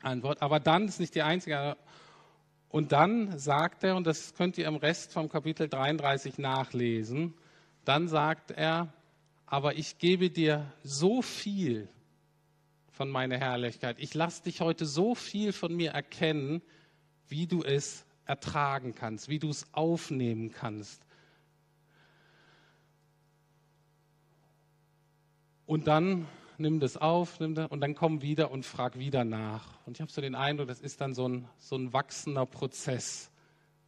Antwort. 0.00 0.40
Aber 0.40 0.60
dann 0.60 0.88
ist 0.88 0.98
nicht 0.98 1.14
die 1.14 1.22
einzige. 1.22 1.76
Und 2.70 2.92
dann 2.92 3.38
sagt 3.38 3.84
er, 3.84 3.96
und 3.96 4.06
das 4.06 4.34
könnt 4.34 4.56
ihr 4.56 4.66
im 4.66 4.76
Rest 4.76 5.12
vom 5.12 5.28
Kapitel 5.28 5.68
33 5.68 6.38
nachlesen, 6.38 7.34
dann 7.84 8.08
sagt 8.08 8.50
er, 8.52 8.92
aber 9.50 9.76
ich 9.76 9.98
gebe 9.98 10.30
dir 10.30 10.70
so 10.82 11.22
viel 11.22 11.88
von 12.90 13.10
meiner 13.10 13.38
Herrlichkeit. 13.38 13.96
Ich 13.98 14.12
lasse 14.14 14.42
dich 14.42 14.60
heute 14.60 14.84
so 14.84 15.14
viel 15.14 15.52
von 15.52 15.74
mir 15.74 15.92
erkennen, 15.92 16.60
wie 17.28 17.46
du 17.46 17.62
es 17.62 18.04
ertragen 18.26 18.94
kannst, 18.94 19.28
wie 19.28 19.38
du 19.38 19.48
es 19.48 19.66
aufnehmen 19.72 20.52
kannst. 20.52 21.02
Und 25.64 25.86
dann 25.86 26.26
nimm 26.58 26.80
das 26.80 26.96
auf 26.96 27.40
nimm 27.40 27.54
das, 27.54 27.70
und 27.70 27.80
dann 27.80 27.94
komm 27.94 28.20
wieder 28.20 28.50
und 28.50 28.66
frag 28.66 28.98
wieder 28.98 29.24
nach. 29.24 29.78
Und 29.86 29.96
ich 29.96 30.00
habe 30.00 30.10
so 30.10 30.20
den 30.20 30.34
Eindruck, 30.34 30.68
das 30.68 30.80
ist 30.80 31.00
dann 31.00 31.14
so 31.14 31.26
ein, 31.28 31.48
so 31.58 31.76
ein 31.76 31.92
wachsender 31.92 32.44
Prozess, 32.46 33.30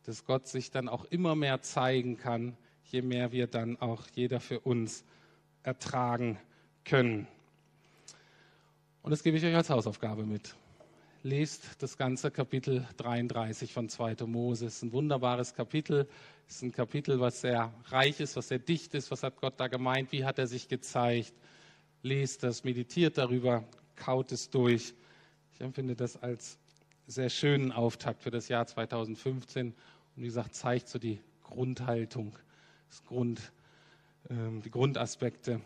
dass 0.04 0.24
Gott 0.24 0.46
sich 0.46 0.70
dann 0.70 0.88
auch 0.88 1.04
immer 1.06 1.34
mehr 1.34 1.60
zeigen 1.60 2.16
kann, 2.16 2.56
je 2.84 3.02
mehr 3.02 3.32
wir 3.32 3.46
dann 3.46 3.78
auch 3.80 4.06
jeder 4.14 4.40
für 4.40 4.60
uns 4.60 5.04
ertragen 5.62 6.38
können. 6.84 7.26
Und 9.02 9.10
das 9.10 9.22
gebe 9.22 9.36
ich 9.36 9.44
euch 9.44 9.54
als 9.54 9.70
Hausaufgabe 9.70 10.24
mit. 10.24 10.54
Lest 11.22 11.82
das 11.82 11.96
ganze 11.96 12.30
Kapitel 12.30 12.86
33 12.96 13.72
von 13.72 13.88
2. 13.88 14.16
Mose. 14.26 14.66
Es 14.66 14.76
ist 14.76 14.82
ein 14.82 14.92
wunderbares 14.92 15.54
Kapitel. 15.54 16.08
Es 16.48 16.56
ist 16.56 16.62
ein 16.62 16.72
Kapitel, 16.72 17.20
was 17.20 17.42
sehr 17.42 17.72
reich 17.86 18.20
ist, 18.20 18.36
was 18.36 18.48
sehr 18.48 18.58
dicht 18.58 18.94
ist. 18.94 19.10
Was 19.10 19.22
hat 19.22 19.36
Gott 19.36 19.54
da 19.58 19.68
gemeint? 19.68 20.12
Wie 20.12 20.24
hat 20.24 20.38
er 20.38 20.46
sich 20.46 20.68
gezeigt? 20.68 21.34
Lest 22.02 22.42
das, 22.42 22.64
meditiert 22.64 23.18
darüber, 23.18 23.64
kaut 23.96 24.32
es 24.32 24.48
durch. 24.48 24.94
Ich 25.52 25.60
empfinde 25.60 25.94
das 25.94 26.16
als 26.16 26.58
sehr 27.06 27.28
schönen 27.28 27.72
Auftakt 27.72 28.22
für 28.22 28.30
das 28.30 28.48
Jahr 28.48 28.66
2015. 28.66 29.68
Und 29.68 29.74
wie 30.16 30.26
gesagt, 30.26 30.54
zeigt 30.54 30.88
so 30.88 30.98
die 30.98 31.20
Grundhaltung, 31.42 32.32
das 32.88 33.04
Grund, 33.04 33.52
die 34.28 34.70
Grundaspekte 34.70 35.60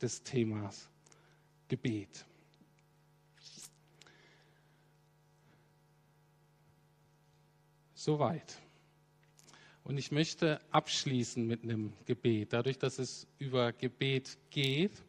des 0.00 0.22
Themas 0.22 0.88
Gebet. 1.68 2.26
Soweit. 7.94 8.58
Und 9.84 9.96
ich 9.96 10.10
möchte 10.10 10.60
abschließen 10.70 11.46
mit 11.46 11.62
einem 11.62 11.92
Gebet. 12.04 12.52
Dadurch, 12.52 12.78
dass 12.78 12.98
es 12.98 13.26
über 13.38 13.72
Gebet 13.72 14.38
geht, 14.50 15.02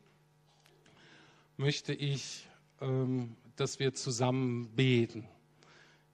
möchte 1.57 1.93
ich, 1.93 2.47
ähm, 2.81 3.35
dass 3.55 3.79
wir 3.79 3.93
zusammen 3.93 4.69
beten. 4.75 5.27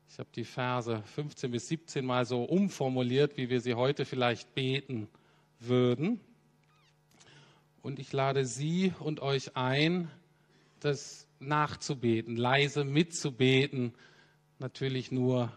Ich 0.10 0.20
habe 0.20 0.30
die 0.36 0.44
Verse 0.44 1.02
15 1.04 1.52
bis 1.52 1.68
17 1.68 2.06
mal 2.06 2.26
so 2.26 2.44
umformuliert, 2.44 3.38
wie 3.38 3.50
wir 3.50 3.62
sie 3.62 3.76
heute 3.76 4.06
vielleicht 4.06 4.56
beten 4.56 5.08
würden. 5.60 6.20
Und 7.82 8.00
ich 8.00 8.12
lade 8.12 8.46
Sie 8.46 8.94
und 9.00 9.22
euch 9.22 9.56
ein, 9.56 10.10
das 10.80 11.28
nachzubeten, 11.39 12.36
leise 12.36 12.84
mitzubeten. 12.84 13.94
Natürlich 14.60 15.12
nur, 15.12 15.52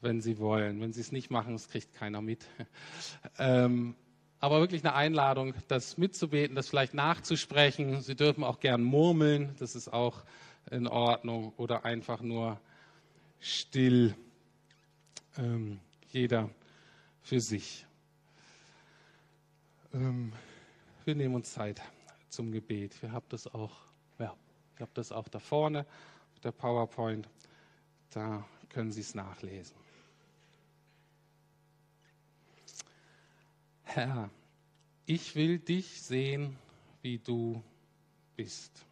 wenn 0.00 0.20
Sie 0.20 0.38
wollen. 0.38 0.80
Wenn 0.80 0.92
Sie 0.92 1.00
es 1.00 1.12
nicht 1.12 1.30
machen, 1.30 1.52
das 1.52 1.68
kriegt 1.68 1.94
keiner 1.94 2.22
mit. 2.22 2.46
ähm, 3.38 3.94
aber 4.40 4.60
wirklich 4.60 4.84
eine 4.84 4.94
Einladung, 4.94 5.54
das 5.68 5.96
mitzubeten, 5.98 6.54
das 6.54 6.68
vielleicht 6.68 6.94
nachzusprechen. 6.94 8.00
Sie 8.00 8.14
dürfen 8.14 8.44
auch 8.44 8.60
gern 8.60 8.82
murmeln, 8.82 9.54
das 9.58 9.74
ist 9.74 9.88
auch 9.92 10.22
in 10.70 10.86
Ordnung. 10.86 11.52
Oder 11.56 11.84
einfach 11.84 12.20
nur 12.20 12.60
still, 13.40 14.14
ähm, 15.38 15.80
jeder 16.10 16.50
für 17.22 17.40
sich. 17.40 17.86
Ähm, 19.92 20.32
wir 21.06 21.14
nehmen 21.14 21.34
uns 21.34 21.52
Zeit 21.52 21.82
zum 22.28 22.50
Gebet. 22.52 23.00
Wir 23.02 23.12
haben 23.12 23.26
das 23.28 23.46
auch, 23.46 23.76
ja, 24.18 24.34
ich 24.74 24.80
habe 24.80 24.90
das 24.94 25.12
auch 25.12 25.28
da 25.28 25.38
vorne 25.38 25.86
auf 26.32 26.40
der 26.40 26.52
PowerPoint. 26.52 27.28
Da 28.10 28.46
können 28.68 28.92
Sie 28.92 29.02
es 29.02 29.14
nachlesen. 29.14 29.76
Herr, 33.82 34.30
ich 35.06 35.36
will 35.36 35.58
dich 35.58 36.02
sehen, 36.02 36.56
wie 37.02 37.18
du 37.18 37.62
bist. 38.34 38.84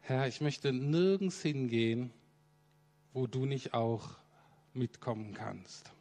Herr, 0.00 0.26
ich 0.26 0.40
möchte 0.40 0.72
nirgends 0.72 1.42
hingehen, 1.42 2.12
wo 3.12 3.26
du 3.26 3.44
nicht 3.44 3.74
auch 3.74 4.20
mitkommen 4.80 5.34
kannst. 5.34 5.92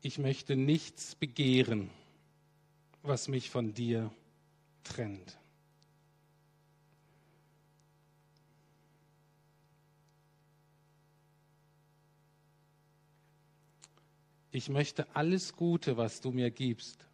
Ich 0.00 0.18
möchte 0.18 0.56
nichts 0.56 1.14
begehren, 1.14 1.90
was 3.02 3.28
mich 3.28 3.50
von 3.50 3.74
dir 3.74 4.10
trennt. 4.82 5.38
Ich 14.52 14.70
möchte 14.70 15.06
alles 15.14 15.54
Gute, 15.54 15.98
was 15.98 16.22
du 16.22 16.30
mir 16.30 16.50
gibst, 16.50 17.06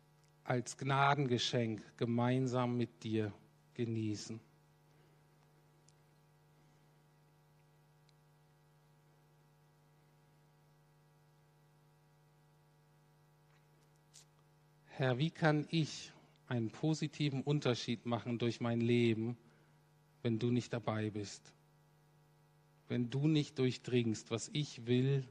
als 0.53 0.77
Gnadengeschenk 0.77 1.83
gemeinsam 1.97 2.77
mit 2.77 3.03
dir 3.05 3.33
genießen. 3.73 4.39
Herr, 14.89 15.17
wie 15.17 15.31
kann 15.31 15.67
ich 15.71 16.13
einen 16.49 16.69
positiven 16.69 17.41
Unterschied 17.41 18.05
machen 18.05 18.39
durch 18.39 18.61
mein 18.61 18.83
Leben, 18.83 19.39
wenn 20.21 20.39
du 20.39 20.51
nicht 20.51 20.75
dabei 20.75 21.09
bist? 21.09 21.55
Wenn 22.89 23.09
du 23.09 23.27
nicht 23.27 23.59
durchdringst, 23.59 24.31
was 24.31 24.51
ich 24.53 24.85
will, 24.85 25.27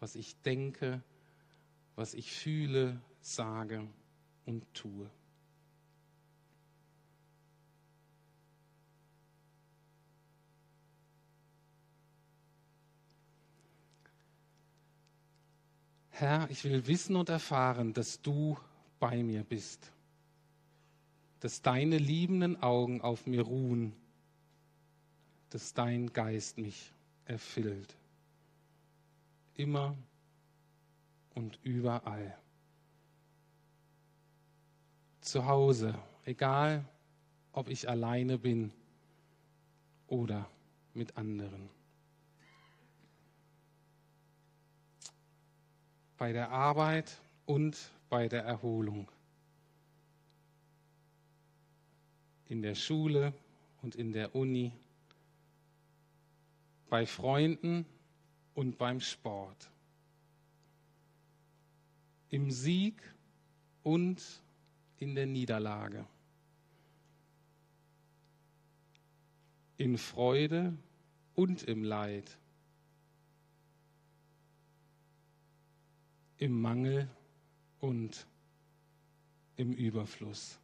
was 0.00 0.16
ich 0.16 0.36
denke, 0.42 1.02
was 1.96 2.12
ich 2.12 2.30
fühle, 2.30 3.00
sage 3.22 3.88
und 4.48 4.64
tue. 4.72 5.10
Herr, 16.08 16.50
ich 16.50 16.64
will 16.64 16.86
wissen 16.86 17.14
und 17.14 17.28
erfahren, 17.28 17.92
dass 17.92 18.22
du 18.22 18.58
bei 18.98 19.22
mir 19.22 19.44
bist, 19.44 19.92
dass 21.40 21.60
deine 21.60 21.98
liebenden 21.98 22.60
Augen 22.62 23.02
auf 23.02 23.26
mir 23.26 23.42
ruhen, 23.42 23.92
dass 25.50 25.74
dein 25.74 26.10
Geist 26.14 26.56
mich 26.56 26.90
erfüllt, 27.26 27.94
immer 29.54 29.94
und 31.34 31.58
überall. 31.62 32.36
Zu 35.28 35.44
Hause, 35.46 35.94
egal 36.24 36.84
ob 37.52 37.68
ich 37.68 37.88
alleine 37.88 38.38
bin 38.38 38.72
oder 40.06 40.48
mit 40.94 41.16
anderen. 41.16 41.68
bei 46.18 46.32
der 46.32 46.50
Arbeit 46.50 47.20
und 47.46 47.92
bei 48.10 48.28
der 48.28 48.42
Erholung. 48.44 49.08
In 52.48 52.60
der 52.60 52.74
Schule 52.74 53.32
und 53.82 53.94
in 53.94 54.12
der 54.12 54.34
Uni, 54.34 54.72
bei 56.90 57.06
Freunden 57.06 57.86
und 58.54 58.76
beim 58.78 59.00
Sport. 59.00 59.70
Im 62.30 62.50
Sieg 62.50 63.00
und 63.84 64.20
in 64.98 65.14
der 65.14 65.26
Niederlage. 65.26 66.06
In 69.76 69.96
Freude 69.96 70.76
und 71.34 71.62
im 71.62 71.84
Leid. 71.84 72.38
im 76.38 76.60
Mangel 76.60 77.08
und 77.80 78.26
im 79.56 79.72
Überfluss. 79.72 80.58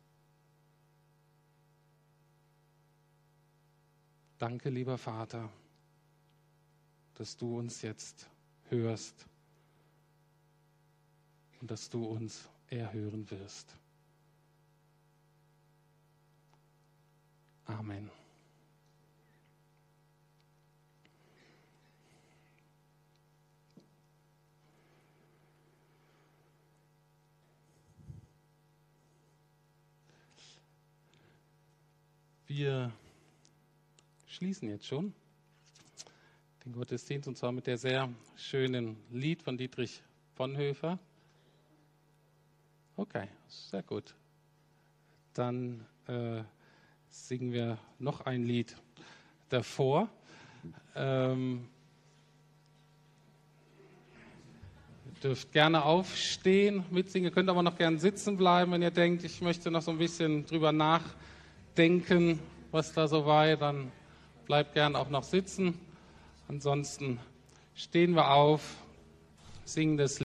Danke, 4.38 4.70
lieber 4.70 4.98
Vater, 4.98 5.50
dass 7.14 7.36
du 7.36 7.58
uns 7.58 7.82
jetzt 7.82 8.28
hörst 8.68 9.26
und 11.60 11.70
dass 11.70 11.88
du 11.88 12.04
uns 12.04 12.48
erhören 12.68 13.28
wirst. 13.30 13.76
Amen. 17.66 18.10
Wir 32.46 32.92
schließen 34.28 34.68
jetzt 34.68 34.86
schon 34.86 35.12
den 36.64 36.72
Gottesdienst 36.72 37.26
und 37.26 37.36
zwar 37.36 37.50
mit 37.50 37.66
der 37.66 37.78
sehr 37.78 38.08
schönen 38.36 38.96
Lied 39.10 39.42
von 39.42 39.58
Dietrich 39.58 40.02
Bonhoeffer. 40.36 40.98
Okay, 42.96 43.28
sehr 43.48 43.82
gut. 43.82 44.14
Dann 45.32 45.84
äh, 46.06 46.44
singen 47.14 47.52
wir 47.52 47.78
noch 47.98 48.22
ein 48.22 48.44
Lied 48.44 48.76
davor. 49.48 50.08
Ähm, 50.96 51.68
ihr 55.06 55.20
dürft 55.22 55.52
gerne 55.52 55.84
aufstehen, 55.84 56.84
mitsingen, 56.90 57.28
ihr 57.28 57.34
könnt 57.34 57.48
aber 57.48 57.62
noch 57.62 57.76
gerne 57.76 57.98
sitzen 57.98 58.36
bleiben, 58.36 58.72
wenn 58.72 58.82
ihr 58.82 58.90
denkt, 58.90 59.24
ich 59.24 59.40
möchte 59.40 59.70
noch 59.70 59.82
so 59.82 59.90
ein 59.90 59.98
bisschen 59.98 60.44
drüber 60.46 60.72
nachdenken 60.72 61.24
denken, 61.76 62.38
was 62.70 62.92
da 62.92 63.08
so 63.08 63.26
war, 63.26 63.56
dann 63.56 63.90
bleibt 64.46 64.74
gern 64.74 64.96
auch 64.96 65.10
noch 65.10 65.24
sitzen. 65.24 65.78
Ansonsten 66.48 67.18
stehen 67.74 68.14
wir 68.14 68.30
auf, 68.30 68.76
singen 69.64 69.96
das 69.96 70.18